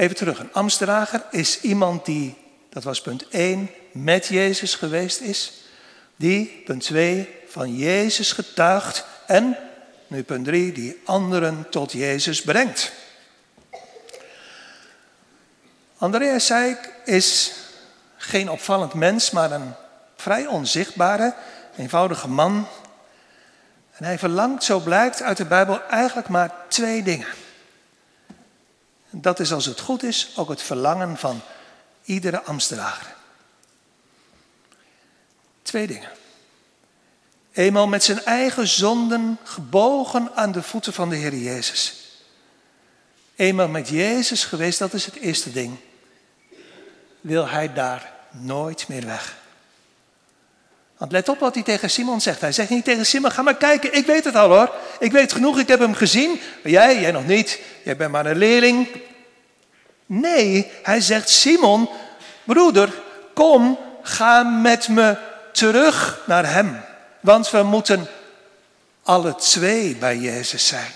Even 0.00 0.16
terug, 0.16 0.38
een 0.38 0.52
Amsterager 0.52 1.22
is 1.30 1.60
iemand 1.60 2.04
die, 2.04 2.36
dat 2.68 2.84
was 2.84 3.00
punt 3.00 3.28
1, 3.28 3.70
met 3.92 4.26
Jezus 4.26 4.74
geweest 4.74 5.20
is. 5.20 5.52
Die, 6.16 6.62
punt 6.64 6.82
2, 6.82 7.28
van 7.48 7.76
Jezus 7.76 8.32
getuigt 8.32 9.04
en, 9.26 9.56
nu 10.06 10.22
punt 10.22 10.44
3, 10.44 10.72
die 10.72 11.00
anderen 11.04 11.66
tot 11.70 11.92
Jezus 11.92 12.42
brengt. 12.42 12.92
Andreas 15.96 16.46
Seik 16.46 16.92
is 17.04 17.52
geen 18.16 18.50
opvallend 18.50 18.94
mens, 18.94 19.30
maar 19.30 19.52
een 19.52 19.72
vrij 20.16 20.46
onzichtbare, 20.46 21.34
eenvoudige 21.76 22.28
man. 22.28 22.66
En 23.96 24.04
hij 24.04 24.18
verlangt, 24.18 24.64
zo 24.64 24.78
blijkt 24.78 25.22
uit 25.22 25.36
de 25.36 25.44
Bijbel, 25.46 25.82
eigenlijk 25.82 26.28
maar 26.28 26.50
twee 26.68 27.02
dingen. 27.02 27.39
Dat 29.10 29.40
is 29.40 29.52
als 29.52 29.66
het 29.66 29.80
goed 29.80 30.02
is 30.02 30.32
ook 30.36 30.48
het 30.48 30.62
verlangen 30.62 31.16
van 31.16 31.40
iedere 32.04 32.42
Amstelaar. 32.42 33.14
Twee 35.62 35.86
dingen. 35.86 36.10
Eenmaal 37.52 37.86
met 37.86 38.04
zijn 38.04 38.24
eigen 38.24 38.68
zonden 38.68 39.38
gebogen 39.44 40.30
aan 40.34 40.52
de 40.52 40.62
voeten 40.62 40.92
van 40.92 41.08
de 41.08 41.16
Heer 41.16 41.34
Jezus. 41.34 41.94
Eenmaal 43.34 43.68
met 43.68 43.88
Jezus 43.88 44.44
geweest, 44.44 44.78
dat 44.78 44.92
is 44.92 45.04
het 45.04 45.14
eerste 45.14 45.52
ding. 45.52 45.76
Wil 47.20 47.48
hij 47.48 47.72
daar 47.72 48.12
nooit 48.30 48.88
meer 48.88 49.06
weg. 49.06 49.39
Want 51.00 51.12
let 51.12 51.28
op 51.28 51.38
wat 51.38 51.54
hij 51.54 51.62
tegen 51.62 51.90
Simon 51.90 52.20
zegt. 52.20 52.40
Hij 52.40 52.52
zegt 52.52 52.70
niet 52.70 52.84
tegen 52.84 53.06
Simon, 53.06 53.30
ga 53.30 53.42
maar 53.42 53.56
kijken, 53.56 53.94
ik 53.94 54.06
weet 54.06 54.24
het 54.24 54.34
al 54.34 54.48
hoor. 54.48 54.74
Ik 54.98 55.12
weet 55.12 55.32
genoeg, 55.32 55.58
ik 55.58 55.68
heb 55.68 55.78
hem 55.78 55.94
gezien. 55.94 56.40
Jij, 56.62 57.00
jij 57.00 57.10
nog 57.10 57.26
niet. 57.26 57.60
Jij 57.84 57.96
bent 57.96 58.10
maar 58.10 58.26
een 58.26 58.36
leerling. 58.36 58.88
Nee, 60.06 60.70
hij 60.82 61.00
zegt, 61.00 61.28
Simon, 61.28 61.88
broeder, 62.44 63.02
kom, 63.34 63.78
ga 64.02 64.42
met 64.42 64.88
me 64.88 65.16
terug 65.52 66.22
naar 66.26 66.52
hem. 66.52 66.80
Want 67.20 67.50
we 67.50 67.62
moeten 67.62 68.06
alle 69.02 69.34
twee 69.34 69.96
bij 69.96 70.16
Jezus 70.16 70.66
zijn. 70.66 70.92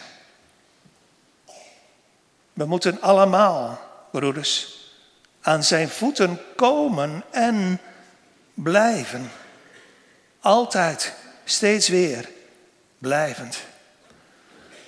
We 2.53 2.65
moeten 2.65 3.01
allemaal, 3.01 3.81
broeders, 4.11 4.79
aan 5.41 5.63
zijn 5.63 5.89
voeten 5.89 6.41
komen 6.57 7.25
en 7.31 7.81
blijven. 8.55 9.31
Altijd, 10.45 11.13
steeds 11.45 11.89
weer, 11.89 12.29
blijvend. 12.99 13.59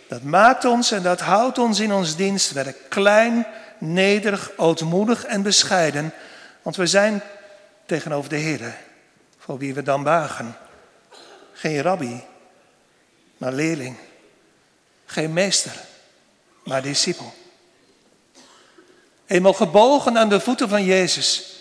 Dat 0.09 0.23
maakt 0.23 0.65
ons 0.65 0.91
en 0.91 1.03
dat 1.03 1.21
houdt 1.21 1.59
ons 1.59 1.81
in 1.81 1.93
ons 1.93 2.17
dienstwerk 2.17 2.77
klein, 2.89 3.47
nederig, 3.79 4.51
ootmoedig 4.57 5.25
en 5.25 5.43
bescheiden. 5.43 6.13
Want 6.63 6.77
we 6.77 6.87
zijn 6.87 7.23
tegenover 7.87 8.31
de 8.31 8.37
Heer, 8.37 8.77
voor 9.39 9.59
wie 9.59 9.75
we 9.75 9.83
dan 9.83 10.03
buigen. 10.03 10.57
Geen 11.53 11.83
rabbi, 11.83 12.23
maar 13.37 13.53
leerling. 13.53 13.97
Geen 15.07 15.33
meester, 15.33 15.81
maar 16.65 16.83
discipel. 16.83 17.35
Eenmaal 19.27 19.53
gebogen 19.53 20.19
aan 20.19 20.29
de 20.29 20.41
voeten 20.41 20.69
van 20.69 20.85
Jezus, 20.85 21.56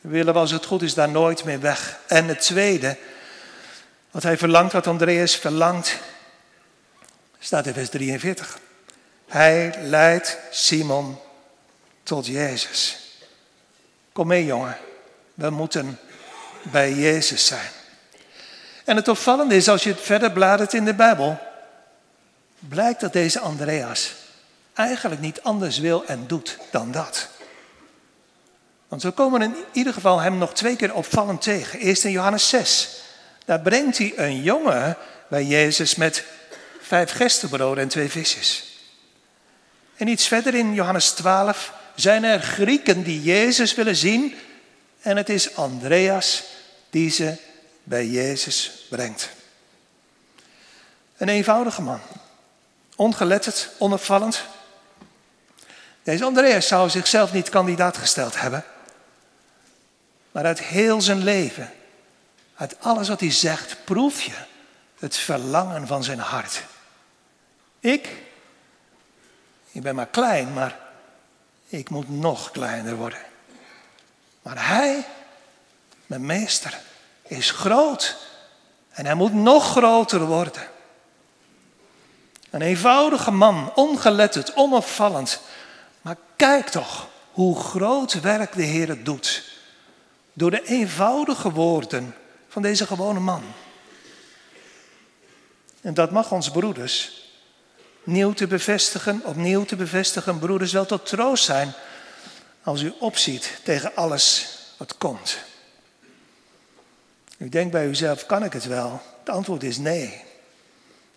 willen 0.00 0.32
we 0.32 0.38
als 0.38 0.50
het 0.50 0.64
goed 0.64 0.82
is 0.82 0.94
daar 0.94 1.08
nooit 1.08 1.44
meer 1.44 1.60
weg. 1.60 1.98
En 2.06 2.28
het 2.28 2.40
tweede, 2.40 2.96
wat 4.10 4.22
hij 4.22 4.38
verlangt, 4.38 4.72
wat 4.72 4.86
Andreas 4.86 5.36
verlangt, 5.36 5.98
staat 7.38 7.66
in 7.66 7.74
vers 7.74 7.88
43. 7.88 8.58
Hij 9.26 9.74
leidt 9.82 10.38
Simon 10.50 11.18
tot 12.02 12.26
Jezus. 12.26 12.98
Kom 14.12 14.26
mee, 14.26 14.44
jongen. 14.44 14.76
We 15.34 15.50
moeten 15.50 15.98
bij 16.62 16.92
Jezus 16.92 17.46
zijn. 17.46 17.68
En 18.84 18.96
het 18.96 19.08
opvallende 19.08 19.54
is, 19.56 19.68
als 19.68 19.82
je 19.82 19.90
het 19.90 20.00
verder 20.00 20.32
bladert 20.32 20.74
in 20.74 20.84
de 20.84 20.94
Bijbel, 20.94 21.38
blijkt 22.58 23.00
dat 23.00 23.12
deze 23.12 23.40
Andreas 23.40 24.14
eigenlijk 24.74 25.20
niet 25.20 25.42
anders 25.42 25.78
wil 25.78 26.04
en 26.06 26.26
doet 26.26 26.58
dan 26.70 26.90
dat. 26.92 27.28
Want 28.90 29.02
we 29.02 29.10
komen 29.10 29.42
in 29.42 29.54
ieder 29.72 29.92
geval 29.92 30.18
hem 30.18 30.38
nog 30.38 30.54
twee 30.54 30.76
keer 30.76 30.94
opvallend 30.94 31.42
tegen. 31.42 31.78
Eerst 31.78 32.04
in 32.04 32.10
Johannes 32.10 32.48
6. 32.48 32.88
Daar 33.44 33.60
brengt 33.60 33.98
hij 33.98 34.12
een 34.16 34.42
jongen 34.42 34.96
bij 35.28 35.44
Jezus 35.44 35.94
met 35.94 36.24
vijf 36.80 37.10
gerstebroden 37.10 37.82
en 37.82 37.88
twee 37.88 38.10
visjes. 38.10 38.78
En 39.96 40.08
iets 40.08 40.26
verder 40.26 40.54
in 40.54 40.74
Johannes 40.74 41.10
12 41.10 41.72
zijn 41.94 42.24
er 42.24 42.40
Grieken 42.40 43.02
die 43.02 43.22
Jezus 43.22 43.74
willen 43.74 43.96
zien. 43.96 44.34
En 45.00 45.16
het 45.16 45.28
is 45.28 45.56
Andreas 45.56 46.42
die 46.90 47.10
ze 47.10 47.36
bij 47.82 48.06
Jezus 48.06 48.86
brengt. 48.88 49.30
Een 51.16 51.28
eenvoudige 51.28 51.82
man. 51.82 52.00
Ongeletterd, 52.96 53.68
onopvallend. 53.78 54.44
Deze 56.02 56.24
Andreas 56.24 56.66
zou 56.66 56.90
zichzelf 56.90 57.32
niet 57.32 57.48
kandidaat 57.48 57.96
gesteld 57.96 58.40
hebben. 58.40 58.64
Maar 60.30 60.44
uit 60.44 60.60
heel 60.60 61.00
zijn 61.00 61.24
leven, 61.24 61.72
uit 62.54 62.76
alles 62.80 63.08
wat 63.08 63.20
hij 63.20 63.32
zegt, 63.32 63.84
proef 63.84 64.22
je 64.22 64.34
het 64.98 65.16
verlangen 65.16 65.86
van 65.86 66.04
zijn 66.04 66.18
hart. 66.18 66.62
Ik, 67.80 68.08
ik 69.70 69.82
ben 69.82 69.94
maar 69.94 70.06
klein, 70.06 70.52
maar 70.52 70.78
ik 71.66 71.90
moet 71.90 72.08
nog 72.08 72.50
kleiner 72.50 72.94
worden. 72.94 73.18
Maar 74.42 74.68
hij, 74.68 75.06
mijn 76.06 76.26
meester, 76.26 76.80
is 77.22 77.50
groot 77.50 78.16
en 78.90 79.04
hij 79.04 79.14
moet 79.14 79.34
nog 79.34 79.70
groter 79.70 80.26
worden. 80.26 80.68
Een 82.50 82.62
eenvoudige 82.62 83.30
man, 83.30 83.72
ongeletterd, 83.74 84.54
onopvallend. 84.54 85.40
Maar 86.02 86.16
kijk 86.36 86.68
toch 86.68 87.08
hoe 87.30 87.60
groot 87.60 88.20
werk 88.20 88.52
de 88.52 88.62
Heer 88.62 88.88
het 88.88 89.04
doet. 89.04 89.49
Door 90.32 90.50
de 90.50 90.64
eenvoudige 90.64 91.50
woorden 91.50 92.14
van 92.48 92.62
deze 92.62 92.86
gewone 92.86 93.20
man. 93.20 93.42
En 95.80 95.94
dat 95.94 96.10
mag 96.10 96.32
ons 96.32 96.50
broeders 96.50 97.28
nieuw 98.04 98.32
te 98.32 98.46
bevestigen, 98.46 99.20
opnieuw 99.24 99.64
te 99.64 99.76
bevestigen, 99.76 100.38
broeders, 100.38 100.72
wel 100.72 100.86
tot 100.86 101.06
troost 101.06 101.44
zijn 101.44 101.72
als 102.62 102.82
u 102.82 102.92
opziet 102.98 103.60
tegen 103.64 103.94
alles 103.94 104.58
wat 104.76 104.98
komt. 104.98 105.38
U 107.36 107.48
denkt 107.48 107.72
bij 107.72 107.86
uzelf, 107.86 108.26
kan 108.26 108.44
ik 108.44 108.52
het 108.52 108.64
wel? 108.64 109.02
Het 109.18 109.28
antwoord 109.28 109.62
is 109.62 109.78
nee. 109.78 110.22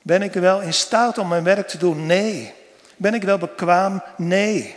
Ben 0.01 0.21
ik 0.21 0.33
wel 0.33 0.61
in 0.61 0.73
staat 0.73 1.17
om 1.17 1.27
mijn 1.27 1.43
werk 1.43 1.67
te 1.67 1.77
doen? 1.77 2.05
Nee. 2.05 2.53
Ben 2.97 3.13
ik 3.13 3.23
wel 3.23 3.37
bekwaam? 3.37 4.03
Nee. 4.17 4.75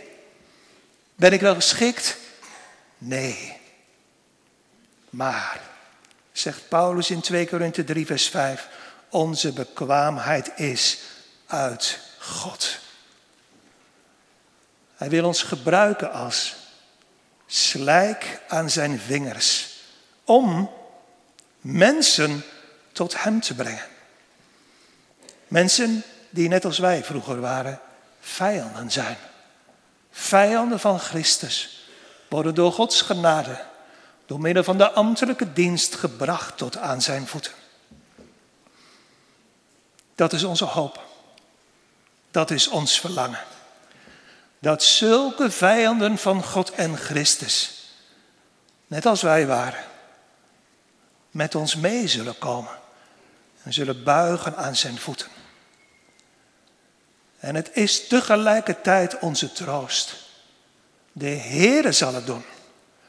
Ben 1.15 1.33
ik 1.33 1.41
wel 1.41 1.55
geschikt? 1.55 2.17
Nee. 2.97 3.56
Maar, 5.17 5.59
zegt 6.31 6.67
Paulus 6.67 7.09
in 7.09 7.21
2 7.21 7.47
Korinthe 7.47 7.83
3, 7.83 8.05
vers 8.05 8.27
5, 8.27 8.67
onze 9.09 9.53
bekwaamheid 9.53 10.51
is 10.55 10.99
uit 11.47 11.99
God. 12.19 12.79
Hij 14.95 15.09
wil 15.09 15.25
ons 15.25 15.43
gebruiken 15.43 16.11
als 16.11 16.55
slijk 17.45 18.41
aan 18.47 18.69
zijn 18.69 18.99
vingers 18.99 19.77
om 20.23 20.71
mensen 21.61 22.43
tot 22.91 23.23
Hem 23.23 23.41
te 23.41 23.55
brengen. 23.55 23.85
Mensen 25.47 26.03
die 26.29 26.47
net 26.47 26.65
als 26.65 26.77
wij 26.77 27.03
vroeger 27.03 27.39
waren, 27.39 27.79
vijanden 28.19 28.91
zijn. 28.91 29.17
Vijanden 30.11 30.79
van 30.79 30.99
Christus 30.99 31.87
worden 32.29 32.55
door 32.55 32.71
Gods 32.71 33.01
genade, 33.01 33.65
door 34.27 34.39
middel 34.39 34.63
van 34.63 34.77
de 34.77 34.91
ambtelijke 34.91 35.53
dienst 35.53 35.95
gebracht 35.95 36.57
tot 36.57 36.77
aan 36.77 37.01
zijn 37.01 37.27
voeten. 37.27 37.51
Dat 40.15 40.33
is 40.33 40.43
onze 40.43 40.65
hoop. 40.65 41.05
Dat 42.31 42.51
is 42.51 42.67
ons 42.67 42.99
verlangen. 42.99 43.43
Dat 44.59 44.83
zulke 44.83 45.51
vijanden 45.51 46.17
van 46.17 46.43
God 46.43 46.71
en 46.71 46.97
Christus, 46.97 47.85
net 48.87 49.05
als 49.05 49.21
wij 49.21 49.47
waren, 49.47 49.83
met 51.31 51.55
ons 51.55 51.75
mee 51.75 52.07
zullen 52.07 52.37
komen 52.37 52.71
en 53.63 53.73
zullen 53.73 54.03
buigen 54.03 54.55
aan 54.57 54.75
zijn 54.75 54.97
voeten. 54.97 55.27
En 57.39 57.55
het 57.55 57.69
is 57.73 58.07
tegelijkertijd 58.07 59.19
onze 59.19 59.51
troost. 59.51 60.15
De 61.11 61.29
Heere 61.29 61.91
zal 61.91 62.13
het 62.13 62.25
doen. 62.25 62.43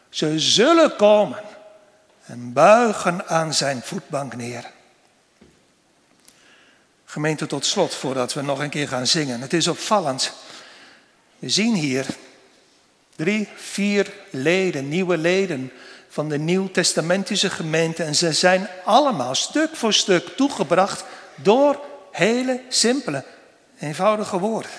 Ze 0.09 0.39
zullen 0.39 0.97
komen 0.97 1.43
en 2.25 2.53
buigen 2.53 3.29
aan 3.29 3.55
zijn 3.55 3.83
voetbank 3.83 4.37
neer. 4.37 4.71
Gemeente 7.05 7.47
tot 7.47 7.67
slot, 7.67 7.95
voordat 7.95 8.33
we 8.33 8.43
nog 8.43 8.59
een 8.59 8.71
keer 8.71 8.89
gaan 8.89 9.07
zingen. 9.07 9.41
Het 9.41 9.53
is 9.53 9.67
opvallend. 9.69 10.33
We 11.39 11.49
zien 11.49 11.75
hier 11.75 12.07
drie, 13.17 13.49
vier 13.57 14.13
leden, 14.31 14.89
nieuwe 14.89 15.17
leden 15.17 15.73
van 16.09 16.29
de 16.29 16.39
Nieuw-Testamentische 16.39 17.51
gemeente. 17.51 18.03
En 18.03 18.15
ze 18.15 18.33
zijn 18.33 18.69
allemaal 18.85 19.35
stuk 19.35 19.77
voor 19.77 19.93
stuk 19.93 20.37
toegebracht 20.37 21.05
door 21.35 21.81
hele 22.13 22.61
simpele, 22.69 23.25
eenvoudige 23.79 24.39
woorden. 24.39 24.71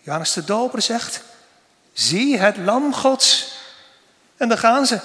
Johannes 0.00 0.32
de 0.32 0.44
Doper 0.44 0.82
zegt, 0.82 1.22
zie 1.94 2.38
het 2.38 2.56
lam 2.56 2.94
Gods. 2.94 3.52
En 4.36 4.48
daar 4.48 4.58
gaan 4.58 4.86
ze, 4.86 5.00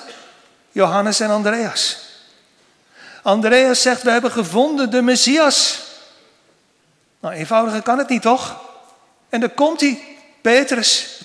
Johannes 0.71 1.19
en 1.19 1.29
Andreas. 1.29 1.97
Andreas 3.23 3.81
zegt, 3.81 4.01
we 4.01 4.11
hebben 4.11 4.31
gevonden 4.31 4.91
de 4.91 5.01
Messias. 5.01 5.79
Nou, 7.19 7.35
eenvoudiger 7.35 7.81
kan 7.81 7.97
het 7.97 8.09
niet, 8.09 8.21
toch? 8.21 8.59
En 9.29 9.39
dan 9.39 9.53
komt 9.53 9.81
hij, 9.81 10.17
Petrus. 10.41 11.21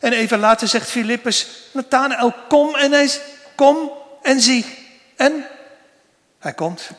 En 0.00 0.12
even 0.12 0.38
later 0.38 0.68
zegt 0.68 0.90
Filippus, 0.90 1.46
Nathanael, 1.72 2.34
kom 2.48 2.74
en 2.74 2.92
hij 2.92 3.10
kom 3.54 3.90
en 4.22 4.40
zie. 4.40 4.66
En 5.16 5.46
hij 6.38 6.52
komt. 6.52 6.90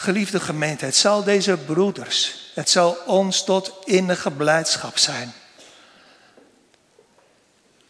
Geliefde 0.00 0.40
gemeente, 0.40 0.84
het 0.84 0.96
zal 0.96 1.24
deze 1.24 1.56
broeders, 1.56 2.50
het 2.54 2.70
zal 2.70 2.98
ons 3.06 3.44
tot 3.44 3.72
innige 3.84 4.30
blijdschap 4.30 4.98
zijn. 4.98 5.32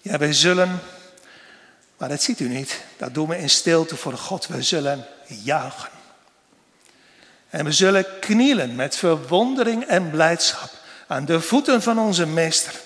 Ja, 0.00 0.18
wij 0.18 0.32
zullen 0.32 0.80
maar 2.00 2.08
dat 2.08 2.22
ziet 2.22 2.40
u 2.40 2.48
niet. 2.48 2.80
Dat 2.96 3.14
doen 3.14 3.28
we 3.28 3.38
in 3.38 3.50
stilte 3.50 3.96
voor 3.96 4.18
God. 4.18 4.46
We 4.46 4.62
zullen 4.62 5.06
juichen. 5.26 5.90
En 7.50 7.64
we 7.64 7.72
zullen 7.72 8.06
knielen 8.20 8.74
met 8.74 8.96
verwondering 8.96 9.84
en 9.84 10.11
blijdschap 10.11 10.70
aan 11.06 11.24
de 11.24 11.40
voeten 11.40 11.82
van 11.82 11.98
onze 11.98 12.26
Meester. 12.26 12.80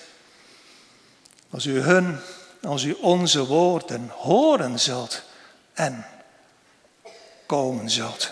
Als 1.49 1.65
u 1.65 1.79
hun, 1.79 2.19
als 2.63 2.83
u 2.83 2.91
onze 2.91 3.45
woorden 3.45 4.09
horen 4.09 4.79
zult 4.79 5.21
en 5.73 6.05
komen 7.45 7.89
zult. 7.89 8.31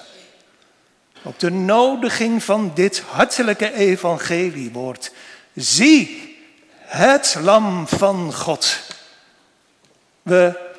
Op 1.23 1.39
de 1.39 1.51
nodiging 1.51 2.43
van 2.43 2.71
dit 2.73 2.99
hartelijke 2.99 3.73
evangeliewoord. 3.73 5.11
Zie 5.53 6.37
het 6.79 7.35
lam 7.41 7.87
van 7.87 8.33
God. 8.33 8.79
We 10.21 10.71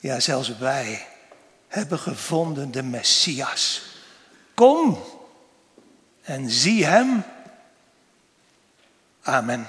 ja, 0.00 0.20
zelfs 0.20 0.58
wij 0.58 1.06
hebben 1.68 1.98
gevonden 1.98 2.70
de 2.70 2.82
Messias. 2.82 3.82
Kom 4.54 5.02
en 6.22 6.50
zie 6.50 6.84
Hem. 6.84 7.22
Amen. 9.22 9.68